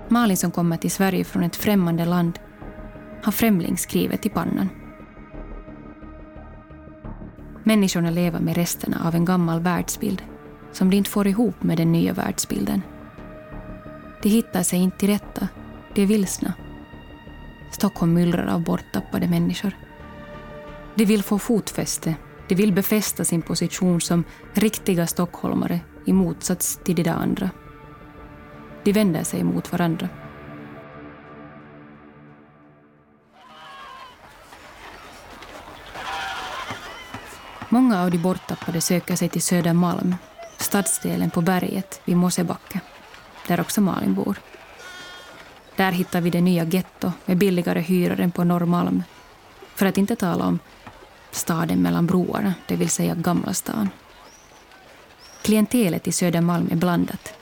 Malin 0.07 0.37
som 0.37 0.51
kommer 0.51 0.77
till 0.77 0.91
Sverige 0.91 1.23
från 1.23 1.43
ett 1.43 1.55
främmande 1.55 2.05
land 2.05 2.39
har 3.23 3.31
främlingsskrivet 3.31 4.25
i 4.25 4.29
pannan. 4.29 4.69
Människorna 7.67 8.09
lever 8.09 8.39
med 8.39 8.55
resterna 8.55 9.07
av 9.07 9.15
en 9.15 9.25
gammal 9.25 9.59
världsbild 9.59 10.21
som 10.71 10.89
de 10.89 10.97
inte 10.97 11.09
får 11.09 11.27
ihop 11.27 11.63
med 11.63 11.77
den 11.77 11.91
nya 11.91 12.13
världsbilden. 12.13 12.81
De 14.23 14.29
hittar 14.29 14.63
sig 14.63 14.79
inte 14.79 14.97
till 14.97 15.09
rätta, 15.09 15.47
de 15.93 16.01
är 16.01 16.05
vilsna. 16.05 16.53
Stockholm 17.71 18.13
myllrar 18.13 18.47
av 18.47 18.63
borttappade 18.63 19.27
människor. 19.27 19.71
De 20.95 21.05
vill 21.05 21.23
få 21.23 21.39
fotfäste, 21.39 22.15
de 22.47 22.55
vill 22.55 22.73
befästa 22.73 23.25
sin 23.25 23.41
position 23.41 24.01
som 24.01 24.23
riktiga 24.53 25.07
stockholmare 25.07 25.79
i 26.05 26.13
motsats 26.13 26.79
till 26.83 26.95
de 26.95 27.03
där 27.03 27.13
andra. 27.13 27.49
De 28.83 28.91
vänder 28.91 29.23
sig 29.23 29.43
mot 29.43 29.71
varandra. 29.71 30.09
Många 37.87 38.03
av 38.03 38.11
de 38.11 38.17
borttappade 38.17 38.81
söker 38.81 39.15
sig 39.15 39.29
till 39.29 39.41
Södermalm, 39.41 40.15
stadsdelen 40.57 41.29
på 41.29 41.41
berget 41.41 42.01
vid 42.05 42.17
Mosebacke, 42.17 42.79
där 43.47 43.59
också 43.59 43.81
Malin 43.81 44.13
bor. 44.13 44.39
Där 45.75 45.91
hittar 45.91 46.21
vi 46.21 46.29
det 46.29 46.41
nya 46.41 46.63
getto 46.63 47.11
med 47.25 47.37
billigare 47.37 47.81
hyror 47.81 48.19
än 48.19 48.31
på 48.31 48.43
Norrmalm. 48.43 49.03
För 49.75 49.85
att 49.85 49.97
inte 49.97 50.15
tala 50.15 50.45
om 50.45 50.59
staden 51.31 51.81
mellan 51.81 52.05
broarna, 52.05 52.53
det 52.67 52.75
vill 52.75 52.89
säga 52.89 53.15
Gamla 53.15 53.53
stan. 53.53 53.89
Klientelet 55.41 56.07
i 56.07 56.11
Södermalm 56.11 56.69
är 56.71 56.75
blandat. 56.75 57.33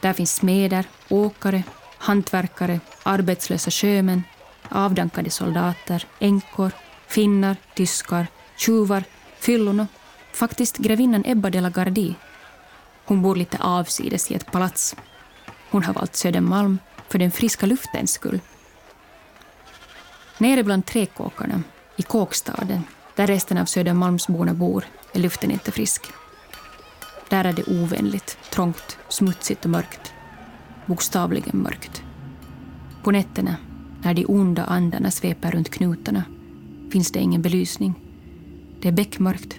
Där 0.00 0.12
finns 0.12 0.34
smeder, 0.34 0.84
åkare, 1.08 1.62
hantverkare, 1.98 2.80
arbetslösa 3.02 3.70
sjömän, 3.70 4.22
avdankade 4.68 5.30
soldater, 5.30 6.06
änkor, 6.18 6.70
finnar, 7.06 7.56
tyskar, 7.74 8.26
tjuvar, 8.56 9.04
fyllorna, 9.40 9.86
faktiskt 10.32 10.76
grevinnan 10.76 11.22
Ebba 11.26 11.50
de 11.50 11.60
la 11.60 11.70
Gardie. 11.70 12.14
Hon 13.04 13.22
bor 13.22 13.36
lite 13.36 13.58
avsides 13.58 14.30
i 14.30 14.34
ett 14.34 14.52
palats. 14.52 14.96
Hon 15.70 15.82
har 15.82 15.94
valt 15.94 16.16
Södermalm 16.16 16.78
för 17.08 17.18
den 17.18 17.30
friska 17.30 17.66
luftens 17.66 18.12
skull. 18.12 18.40
Nere 20.38 20.64
bland 20.64 20.86
träkåkarna, 20.86 21.62
i 21.96 22.02
kåkstaden, 22.02 22.82
där 23.16 23.26
resten 23.26 23.58
av 23.58 23.64
Södermalmsborna 23.64 24.54
bor, 24.54 24.84
är 25.12 25.20
luften 25.20 25.50
inte 25.50 25.72
frisk. 25.72 26.02
Där 27.28 27.44
är 27.44 27.52
det 27.52 27.68
ovänligt, 27.68 28.38
trångt, 28.50 28.98
smutsigt 29.08 29.64
och 29.64 29.70
mörkt. 29.70 30.12
Bokstavligen 30.86 31.58
mörkt. 31.58 32.02
På 33.02 33.10
nätterna, 33.10 33.56
när 34.02 34.14
de 34.14 34.26
onda 34.26 34.64
andarna 34.64 35.10
sveper 35.10 35.50
runt 35.50 35.70
knutarna, 35.70 36.24
finns 36.92 37.12
det 37.12 37.18
ingen 37.18 37.42
belysning. 37.42 38.09
Det 38.82 38.88
är 38.88 38.92
beckmörkt. 38.92 39.54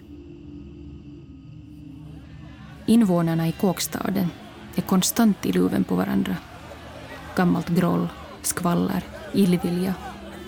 Invånarna 2.86 3.48
i 3.48 3.52
kåkstaden 3.52 4.28
är 4.76 4.82
konstant 4.82 5.46
i 5.46 5.52
luven 5.52 5.84
på 5.84 5.96
varandra. 5.96 6.36
Gammalt 7.36 7.70
groll, 7.70 8.08
skvaller, 8.42 9.04
illvilja, 9.34 9.94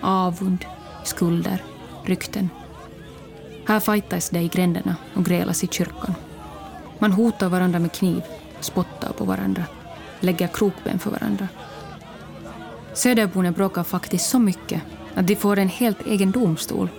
avund, 0.02 0.66
skulder, 1.04 1.64
rykten. 2.04 2.50
Här 3.68 3.80
fightas 3.80 4.30
det 4.30 4.40
i 4.40 4.48
gränderna 4.48 4.96
och 5.16 5.26
grälas 5.26 5.64
i 5.64 5.68
kyrkan. 5.68 6.16
Man 7.00 7.12
hotar 7.12 7.50
varandra 7.50 7.80
med 7.80 7.92
kniv, 7.92 8.22
spottar 8.60 9.14
på 9.14 9.26
varandra, 9.26 9.64
lägger 10.20 10.48
krokben 10.48 11.00
för 11.00 11.12
varandra. 11.12 11.48
Söderborna 12.94 13.52
bråkar 13.52 13.84
faktiskt 13.84 14.30
så 14.30 14.40
mycket 14.40 14.82
att 15.16 15.28
de 15.28 15.36
får 15.36 15.60
en 15.60 15.70
helt 15.70 16.08
egen 16.08 16.32
domstol. 16.32 16.90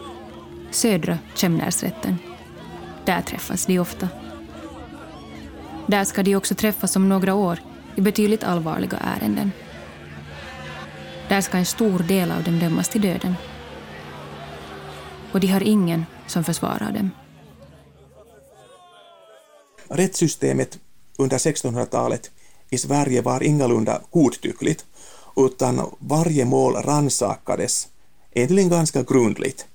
Södra 0.75 1.19
Kämnärsrätten. 1.35 2.19
Där 3.05 3.23
träffas 3.23 3.67
de 3.67 3.79
ofta. 3.79 4.09
Där 5.87 6.05
ska 6.05 6.23
de 6.23 6.37
också 6.37 6.55
träffas 6.55 6.97
om 6.97 7.09
några 7.09 7.35
år 7.35 7.59
i 7.95 8.01
betydligt 8.01 8.45
allvarliga 8.45 8.97
ärenden. 8.97 9.53
Där 11.29 11.41
ska 11.41 11.59
en 11.59 11.67
stor 11.67 11.99
del 11.99 12.31
av 12.33 12.43
dem 12.43 12.59
dömas 12.59 12.89
till 12.89 13.01
döden. 13.01 13.35
Och 15.33 15.41
de 15.41 15.47
har 15.47 15.63
ingen 15.63 16.07
som 16.27 16.45
försvarar 16.45 16.93
dem. 16.93 17.11
Rättssystemet 19.89 20.79
under 21.19 21.39
1600-talet 21.39 22.31
i 22.71 22.79
Sverige 22.79 23.23
var 23.23 23.43
ingalunda 23.43 24.01
godtyckligt, 24.11 24.85
utan 25.37 25.97
varje 25.99 26.45
mål 26.45 26.75
rannsakades 26.75 27.89
egentligen 28.33 28.69
ganska 28.69 29.03
grundligt. 29.03 29.67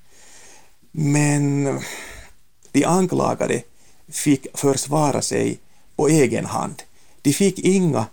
Men 0.91 1.79
de 2.71 2.85
anklagade 2.85 3.61
fick 4.07 4.47
försvara 4.53 5.21
sig 5.21 5.59
på 5.95 6.07
egen 6.07 6.45
hand. 6.45 6.83
De 7.21 7.33
fick 7.33 7.59
inga 7.59 8.05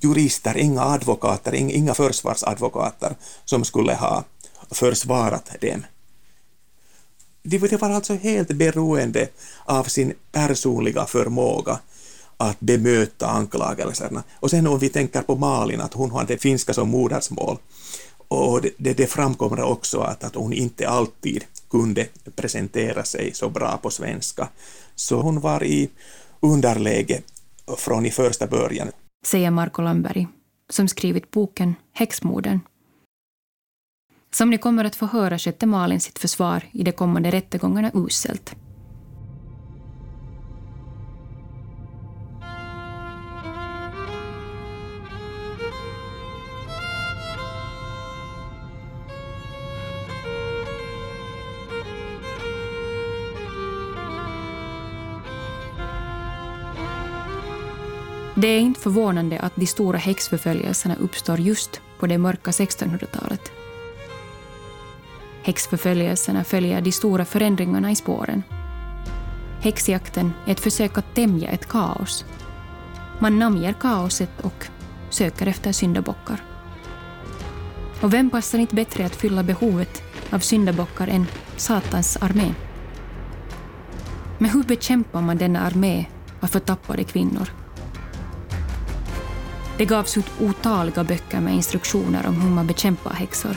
jurister, 0.00 0.56
inga 0.56 0.82
advokater, 0.82 1.54
inga 1.54 1.94
försvarsadvokater 1.94 3.16
som 3.44 3.64
skulle 3.64 3.94
ha 3.94 4.24
försvarat 4.70 5.60
dem. 5.60 5.86
De 7.42 7.58
var 7.58 7.90
alltså 7.90 8.14
helt 8.14 8.48
beroende 8.48 9.28
av 9.64 9.84
sin 9.84 10.14
personliga 10.32 11.06
förmåga 11.06 11.78
att 12.36 12.60
bemöta 12.60 13.26
anklagelserna. 13.26 14.22
Och 14.32 14.50
sen 14.50 14.66
om 14.66 14.78
vi 14.78 14.88
tänker 14.88 15.22
på 15.22 15.36
Malin, 15.36 15.80
att 15.80 15.94
hon 15.94 16.10
hade 16.10 16.38
finska 16.38 16.74
som 16.74 16.88
modersmål, 16.88 17.58
och 18.28 18.62
det, 18.62 18.70
det, 18.76 18.92
det 18.92 19.06
framkommer 19.06 19.62
också 19.62 20.00
att, 20.00 20.24
att 20.24 20.34
hon 20.34 20.52
inte 20.52 20.88
alltid 20.88 21.44
kunde 21.70 22.08
presentera 22.34 23.04
sig 23.04 23.34
så 23.34 23.50
bra 23.50 23.78
på 23.82 23.90
svenska. 23.90 24.48
Så 24.94 25.20
hon 25.20 25.40
var 25.40 25.64
i 25.64 25.90
underläge 26.40 27.22
från 27.76 28.06
i 28.06 28.10
första 28.10 28.46
början. 28.46 28.88
Säger 29.26 29.50
Marko 29.50 29.82
Lamberg, 29.82 30.28
som 30.68 30.88
skrivit 30.88 31.30
boken 31.30 31.74
Häxmorden. 31.92 32.60
Som 34.32 34.50
ni 34.50 34.58
kommer 34.58 34.84
att 34.84 34.96
få 34.96 35.06
höra 35.06 35.38
skötte 35.38 35.66
Malin 35.66 36.00
sitt 36.00 36.18
försvar 36.18 36.62
i 36.72 36.82
de 36.82 36.92
kommande 36.92 37.30
rättegångarna 37.30 37.90
uselt. 37.94 38.54
Det 58.40 58.48
är 58.48 58.60
inte 58.60 58.80
förvånande 58.80 59.38
att 59.38 59.56
de 59.56 59.66
stora 59.66 59.98
häxförföljelserna 59.98 60.96
uppstår 60.96 61.40
just 61.40 61.80
på 61.98 62.06
det 62.06 62.18
mörka 62.18 62.50
1600-talet. 62.50 63.52
Häxförföljelserna 65.42 66.44
följer 66.44 66.80
de 66.80 66.92
stora 66.92 67.24
förändringarna 67.24 67.90
i 67.90 67.96
spåren. 67.96 68.42
Häxjakten 69.60 70.32
är 70.46 70.52
ett 70.52 70.60
försök 70.60 70.98
att 70.98 71.14
tämja 71.14 71.50
ett 71.50 71.68
kaos. 71.68 72.24
Man 73.18 73.38
namnger 73.38 73.72
kaoset 73.72 74.40
och 74.40 74.66
söker 75.10 75.46
efter 75.46 75.72
syndabockar. 75.72 76.44
Och 78.02 78.14
vem 78.14 78.30
passar 78.30 78.58
inte 78.58 78.74
bättre 78.74 79.06
att 79.06 79.16
fylla 79.16 79.42
behovet 79.42 80.02
av 80.30 80.38
syndabockar 80.38 81.08
än 81.08 81.26
Satans 81.56 82.16
armé. 82.16 82.54
Men 84.38 84.50
hur 84.50 84.62
bekämpar 84.62 85.20
man 85.20 85.38
denna 85.38 85.60
armé 85.60 86.06
av 86.40 86.46
förtappade 86.46 87.04
kvinnor? 87.04 87.59
Det 89.80 89.86
gavs 89.86 90.18
ut 90.18 90.32
otaliga 90.40 91.04
böcker 91.04 91.40
med 91.40 91.54
instruktioner 91.54 92.26
om 92.26 92.40
hur 92.40 92.50
man 92.50 92.66
bekämpar 92.66 93.10
häxor. 93.10 93.56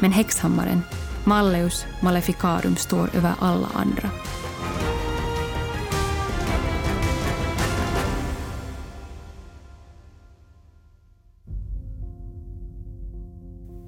Men 0.00 0.12
häxhammaren, 0.12 0.82
Malleus 1.24 1.86
Maleficarum, 2.02 2.76
står 2.76 3.16
över 3.16 3.32
alla 3.38 3.68
andra. 3.74 4.10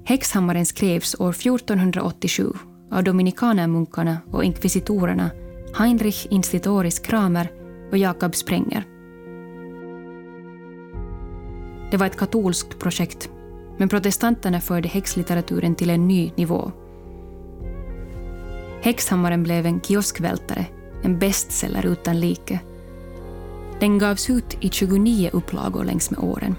Häxhammaren 0.05 0.65
skrevs 0.65 1.15
år 1.19 1.29
1487 1.29 2.53
av 2.91 3.03
dominikanermunkarna 3.03 4.17
och 4.31 4.43
inkvisitorerna 4.43 5.29
Heinrich 5.77 6.27
Institoris 6.29 6.99
Kramer 6.99 7.51
och 7.91 7.97
Jakob 7.97 8.35
Sprenger. 8.35 8.94
Det 11.91 11.97
var 11.97 12.05
ett 12.05 12.17
katolskt 12.17 12.79
projekt, 12.79 13.29
men 13.77 13.89
protestanterna 13.89 14.61
förde 14.61 14.87
häxlitteraturen 14.87 15.75
till 15.75 15.89
en 15.89 16.07
ny 16.07 16.31
nivå. 16.35 16.71
Häxhammaren 18.81 19.43
blev 19.43 19.65
en 19.65 19.81
kioskvältare, 19.81 20.65
en 21.03 21.19
bestseller 21.19 21.85
utan 21.85 22.19
like. 22.19 22.59
Den 23.79 23.97
gavs 23.97 24.29
ut 24.29 24.57
i 24.59 24.69
29 24.69 25.29
upplagor 25.33 25.83
längs 25.83 26.11
med 26.11 26.19
åren 26.19 26.55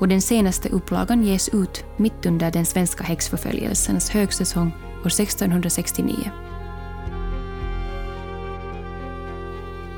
och 0.00 0.08
den 0.08 0.20
senaste 0.20 0.68
upplagan 0.68 1.22
ges 1.22 1.48
ut 1.48 1.84
mitt 1.96 2.26
under 2.26 2.50
den 2.50 2.66
svenska 2.66 3.04
häxförföljelsens 3.04 4.10
högsäsong 4.10 4.72
år 5.04 5.06
1669. 5.06 6.30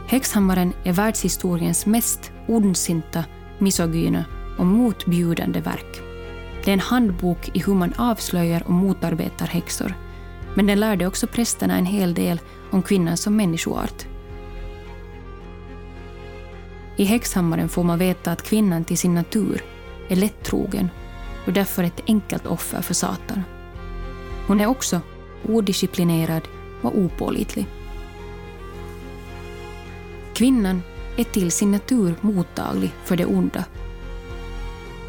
Häxhammaren 0.09 0.73
är 0.85 0.93
världshistoriens 0.93 1.87
mest 1.87 2.33
ondsinta, 2.49 3.25
misogyna 3.59 4.25
och 4.57 4.67
motbjudande 4.67 5.61
verk. 5.61 6.01
Det 6.65 6.71
är 6.71 6.75
en 6.75 6.81
handbok 6.81 7.51
i 7.55 7.59
hur 7.61 7.75
man 7.75 7.93
avslöjar 7.97 8.63
och 8.67 8.73
motarbetar 8.73 9.47
häxor. 9.47 9.95
Men 10.55 10.67
den 10.67 10.81
lärde 10.81 11.07
också 11.07 11.27
prästerna 11.27 11.79
en 11.79 11.87
hel 11.87 12.15
del 12.15 12.41
om 12.71 12.83
kvinnan 12.83 13.17
som 13.17 13.37
människoart. 13.37 14.07
I 16.97 17.05
Häxhammaren 17.05 17.69
får 17.69 17.85
man 17.85 17.99
veta 17.99 18.33
att 18.33 18.43
kvinnan 18.43 18.85
till 18.85 18.99
sin 18.99 19.15
natur 19.15 19.63
är 20.09 20.17
lättrogen 20.17 20.91
och 21.47 21.53
därför 21.53 21.85
ett 21.85 22.03
enkelt 22.07 22.47
offer 22.47 22.83
för 22.83 22.95
Satan. 22.95 23.43
Hon 24.47 24.61
är 24.61 24.67
också 24.67 25.01
odisciplinerad 25.49 26.43
och 26.83 26.99
opålitlig. 26.99 27.67
Kvinnan 30.35 30.83
är 31.17 31.25
till 31.25 31.51
sin 31.51 31.71
natur 31.71 32.15
mottaglig 32.21 32.93
för 33.05 33.17
det 33.17 33.27
onda. 33.27 33.65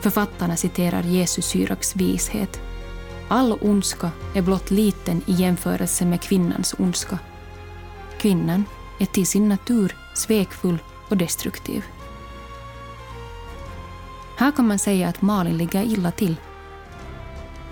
Författarna 0.08 0.56
citerar 0.56 1.04
Jesus 1.04 1.46
Syraks 1.46 1.96
vishet. 1.96 2.62
All 3.28 3.58
ondska 3.62 4.12
är 4.36 4.42
blott 4.42 4.72
liten 4.72 5.22
i 5.26 5.34
jämförelse 5.34 6.06
med 6.06 6.22
kvinnans 6.22 6.76
ondska. 6.80 7.20
Kvinnan 8.18 8.66
är 9.00 9.06
till 9.06 9.28
sin 9.28 9.50
natur 9.50 9.98
svekfull 10.16 10.78
och 11.10 11.18
destruktiv. 11.18 11.84
Här 14.38 14.52
kan 14.52 14.68
man 14.68 14.80
säga 14.80 15.08
att 15.08 15.22
Malin 15.22 15.58
ligger 15.58 15.84
illa 15.84 16.12
till. 16.12 16.36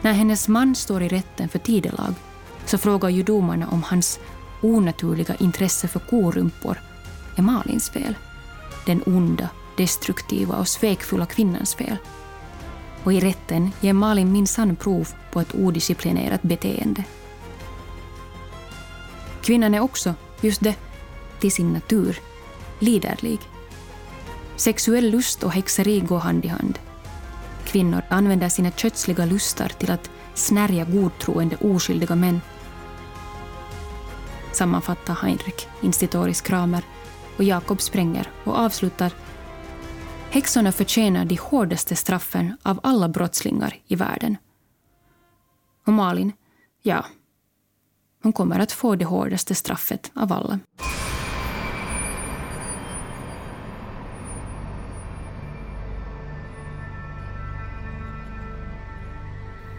När 0.02 0.14
hennes 0.14 0.48
man 0.48 0.76
står 0.76 1.02
i 1.04 1.08
rätten 1.08 1.50
för 1.50 1.60
tidelag 1.60 2.14
så 2.66 2.78
frågar 2.78 3.10
ju 3.10 3.24
domarna 3.24 3.68
om 3.68 3.84
hans 3.84 4.20
onaturliga 4.62 5.36
intresse 5.36 5.88
för 5.88 6.00
korumpor 6.00 6.82
är 7.36 7.42
Malins 7.42 7.90
fel. 7.90 8.16
Den 8.86 9.04
onda, 9.06 9.50
destruktiva 9.78 10.56
och 10.56 10.68
svekfulla 10.68 11.26
kvinnans 11.26 11.76
fel. 11.76 11.98
Och 13.06 13.14
i 13.14 13.20
rätten 13.20 13.72
ger 13.82 13.94
Malin 13.94 14.32
minsann 14.32 14.76
prov 14.76 15.08
på 15.32 15.42
ett 15.42 15.56
odisciplinerat 15.56 16.42
beteende. 16.42 17.04
Kvinnan 19.42 19.76
är 19.76 19.80
också, 19.80 20.14
just 20.42 20.62
det, 20.62 20.76
till 21.40 21.52
sin 21.52 21.74
natur, 21.74 22.20
liderlig. 22.80 23.40
Sexuell 24.56 25.10
lust 25.10 25.44
och 25.44 25.52
häxeri 25.52 26.00
går 26.00 26.20
hand 26.20 26.46
i 26.46 26.48
hand. 26.48 26.80
Kvinnor 27.66 28.02
använder 28.10 28.50
sina 28.50 28.72
kötsliga 28.72 29.26
lustar 29.26 29.70
till 29.70 29.92
att 29.92 30.10
snärja 30.34 30.86
godtroende 30.86 31.56
oskyldiga 31.56 32.16
män. 32.16 32.42
Sammanfattar 34.52 35.18
Heinrich 35.22 35.68
Institoris 35.82 36.42
Kramer 36.42 36.84
och 37.38 37.44
Jakob 37.44 37.82
Sprenger 37.82 38.30
och 38.44 38.58
avslutar 38.58 39.14
Häxorna 40.36 40.72
förtjänar 40.72 41.26
de 41.26 41.36
hårdaste 41.36 41.96
straffen 41.96 42.58
av 42.64 42.80
alla 42.84 43.10
brottslingar 43.10 43.76
i 43.88 43.96
världen. 43.96 44.38
Och 45.86 45.94
Malin, 45.94 46.32
ja, 46.82 47.06
hon 48.24 48.34
kommer 48.34 48.60
att 48.60 48.72
få 48.72 48.96
det 48.96 49.06
hårdaste 49.06 49.56
straffet 49.56 50.12
av 50.16 50.34
alla. 50.34 50.60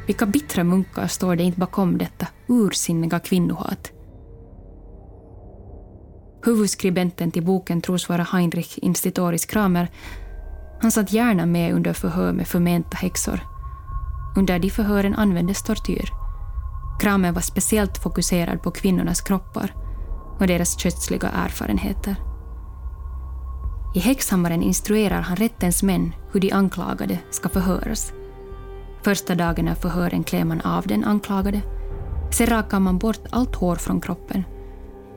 Vilka 0.07 0.27
bittra 0.27 0.65
munkar 0.65 1.07
står 1.07 1.37
det 1.37 1.43
inte 1.43 1.61
bakom 1.61 1.99
detta 1.99 2.27
ursinniga 2.49 3.21
kvinnohat? 3.21 3.93
Huvudskribenten 6.45 7.31
till 7.31 7.45
boken 7.45 7.81
tros 7.81 8.09
vara 8.09 8.23
Heinrich 8.23 8.79
Institoris 8.83 9.47
Kramer. 9.47 9.91
Han 10.81 10.93
satt 10.93 11.13
gärna 11.13 11.47
med 11.47 11.75
under 11.75 11.93
förhör 11.93 12.33
med 12.33 12.49
förmenta 12.49 12.97
häxor. 12.97 13.41
Under 14.37 14.59
de 14.59 14.71
förhören 14.71 15.15
användes 15.15 15.63
tortyr. 15.63 16.11
Kramer 17.01 17.33
var 17.33 17.41
speciellt 17.41 17.99
fokuserad 17.99 18.63
på 18.63 18.71
kvinnornas 18.71 19.21
kroppar 19.21 19.75
och 20.39 20.47
deras 20.47 20.79
kötsliga 20.79 21.29
erfarenheter. 21.29 22.17
I 23.95 23.99
Häxhammaren 23.99 24.63
instruerar 24.63 25.21
han 25.21 25.37
rättens 25.37 25.83
män 25.83 26.13
hur 26.33 26.41
de 26.41 26.53
anklagade 26.53 27.19
ska 27.31 27.49
förhöras. 27.49 28.13
Första 29.03 29.35
dagen 29.35 29.69
av 29.69 29.75
förhören 29.75 30.25
klär 30.25 30.45
man 30.45 30.61
av 30.61 30.87
den 30.87 31.05
anklagade. 31.05 31.61
Sen 32.31 32.47
rakar 32.47 32.81
man 32.81 32.99
bort 32.99 33.21
allt 33.31 33.55
hår 33.55 33.77
från 33.77 34.01
kroppen. 34.01 34.45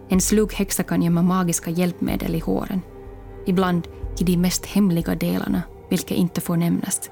En 0.10 0.22
slug 0.22 0.54
häxa 0.54 0.84
kan 0.84 1.02
gömma 1.02 1.22
magiska 1.22 1.72
hjälpmedel 1.72 2.36
i 2.36 2.40
håren. 2.40 2.82
Ibland 3.46 3.88
i 4.22 4.24
de 4.24 4.38
mest 4.38 4.66
hemliga 4.66 5.16
delarna, 5.16 5.62
vilka 5.90 6.16
inte 6.16 6.42
får 6.42 6.58
nämnas, 6.58 7.10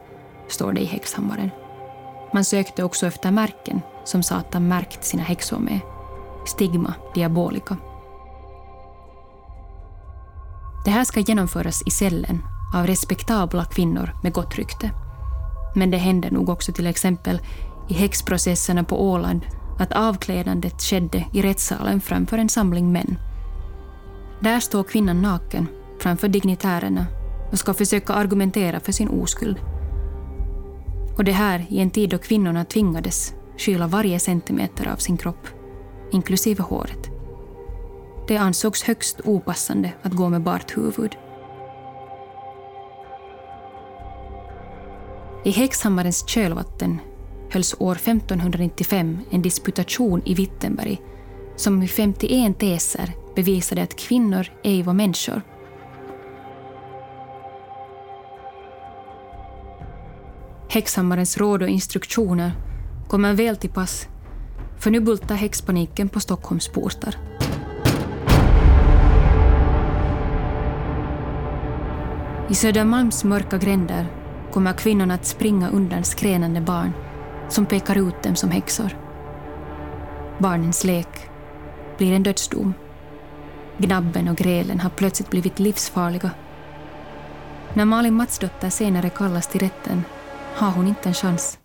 står 0.48 0.74
det 0.74 0.82
i 0.82 0.86
häxhammaren. 0.86 1.50
Man 2.34 2.46
sökte 2.46 2.84
också 2.84 3.08
efter 3.08 3.32
märken 3.32 3.82
som 4.04 4.24
Satan 4.24 4.67
märkt 4.67 5.04
sina 5.04 5.24
häxor 5.24 5.60
med. 5.60 5.80
Stigma 6.46 6.93
diabolica. 7.15 7.78
Det 10.86 10.91
här 10.91 11.04
ska 11.04 11.20
genomföras 11.20 11.84
i 11.86 11.91
cellen 11.91 12.43
av 12.74 12.88
respektabla 12.88 13.65
kvinnor 13.65 14.13
med 14.24 14.34
gott 14.34 14.56
rykte. 14.56 14.91
Men 15.76 15.91
det 15.91 15.98
hände 15.98 16.32
nog 16.32 16.50
också 16.50 16.74
till 16.74 16.88
exempel 16.88 17.39
i 17.89 17.93
häxprocesserna 17.93 18.84
på 18.84 19.10
Åland 19.10 19.41
att 19.80 19.91
avklädandet 19.91 20.82
skedde 20.82 21.26
i 21.34 21.41
rättssalen 21.41 22.02
framför 22.02 22.38
en 22.38 22.50
samling 22.50 22.91
män. 22.91 23.20
Där 24.39 24.60
står 24.60 24.84
kvinnan 24.84 25.22
naken 25.22 25.67
framför 26.00 26.28
dignitärerna 26.28 27.06
och 27.52 27.60
ska 27.60 27.74
försöka 27.74 28.14
argumentera 28.14 28.80
för 28.80 28.92
sin 28.92 29.10
oskuld. 29.10 29.58
Och 31.18 31.24
det 31.24 31.32
här 31.32 31.66
i 31.70 31.80
en 31.80 31.90
tid 31.90 32.10
då 32.10 32.18
kvinnorna 32.18 32.66
tvingades 32.66 33.34
skyla 33.58 33.88
varje 33.88 34.20
centimeter 34.20 34.88
av 34.88 34.96
sin 34.96 35.18
kropp, 35.18 35.48
inklusive 36.12 36.64
håret. 36.64 37.10
Det 38.28 38.38
ansågs 38.38 38.84
högst 38.84 39.22
opassande 39.24 39.92
att 40.02 40.14
gå 40.14 40.30
med 40.30 40.42
bart 40.42 40.78
huvud. 40.78 41.16
I 45.46 45.52
Häxhammarens 45.52 46.28
kölvatten 46.28 47.00
hölls 47.50 47.76
år 47.80 47.96
1595 47.96 49.20
en 49.30 49.42
disputation 49.42 50.22
i 50.26 50.34
Wittenberg 50.34 51.02
som 51.56 51.84
i 51.84 51.88
51 51.88 52.60
teser 52.60 53.12
bevisade 53.36 53.84
att 53.84 53.96
kvinnor 53.96 54.48
ej 54.64 54.84
var 54.84 54.94
människor. 54.94 55.42
Häxhammarens 60.69 61.38
råd 61.38 61.62
och 61.62 61.69
instruktioner 61.69 62.51
kommer 63.08 63.34
väl 63.34 63.58
till 63.58 63.69
pass 63.69 64.08
för 64.77 64.91
nu 64.91 64.99
bultar 64.99 65.36
häxpaniken 65.36 66.10
på 66.10 66.19
Stockholms 66.19 66.67
portar. 66.67 67.15
I 72.49 72.56
Södermalms 72.56 73.23
mörka 73.23 73.58
gränder 73.58 74.06
kommer 74.51 74.73
kvinnorna 74.73 75.13
att 75.13 75.25
springa 75.25 75.69
undan 75.69 76.03
skränande 76.03 76.62
barn 76.62 76.93
som 77.49 77.65
pekar 77.65 78.08
ut 78.08 78.23
dem 78.23 78.36
som 78.36 78.51
häxor. 78.51 78.97
Barnens 80.38 80.84
lek 80.84 81.30
blir 81.97 82.13
en 82.13 82.23
dödsdom. 82.23 82.73
Gnabben 83.77 84.27
och 84.27 84.36
grälen 84.36 84.80
har 84.80 84.89
plötsligt 84.89 85.30
blivit 85.30 85.60
livsfarliga. 85.60 86.32
När 87.73 87.86
Malin 87.86 88.13
Matsdotter 88.13 88.69
senare 88.69 89.10
kallas 89.10 89.47
till 89.47 89.62
rätten 89.62 90.03
har 90.58 90.72
hon 90.72 90.88
inte 90.88 91.10
en 91.10 91.13
chans. 91.13 91.58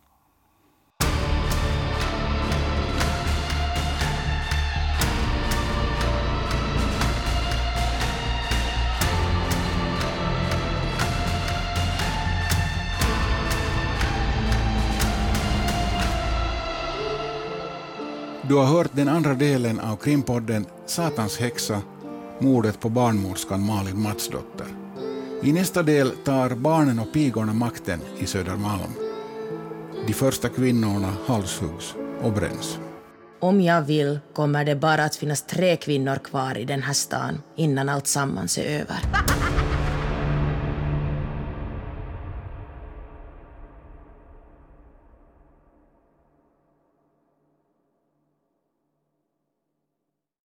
Du 18.49 18.55
har 18.55 18.65
hört 18.65 18.91
den 18.93 19.09
andra 19.09 19.35
delen 19.35 19.81
av 19.81 19.97
krimpodden 19.97 20.67
Satans 20.87 21.39
häxa, 21.39 21.83
mordet 22.39 22.81
på 22.81 22.89
barnmorskan 22.89 23.67
Malin 23.67 24.03
Matsdotter. 24.03 24.82
I 25.45 25.53
nästa 25.53 25.83
del 25.83 26.11
tar 26.11 26.51
barnen 26.51 26.99
och 26.99 27.13
pigorna 27.13 27.53
makten 27.53 28.01
i 28.19 28.27
Södermalm. 28.27 28.93
De 30.07 30.13
första 30.13 30.49
kvinnorna 30.49 31.13
halshuggs 31.27 31.95
och 32.23 32.33
bränns. 32.33 32.79
Om 33.41 33.61
jag 33.61 33.83
vill 33.83 34.21
kommer 34.35 34.65
det 34.65 34.77
bara 34.77 35.05
att 35.05 35.17
finnas 35.17 35.43
tre 35.47 35.77
kvinnor 35.77 36.17
kvar 36.17 36.59
i 36.59 36.65
den 36.65 36.83
här 36.83 36.93
stan 36.93 37.43
innan 37.57 37.89
allt 37.89 38.07
sammans 38.07 38.59
är 38.59 38.81
över. 38.81 38.99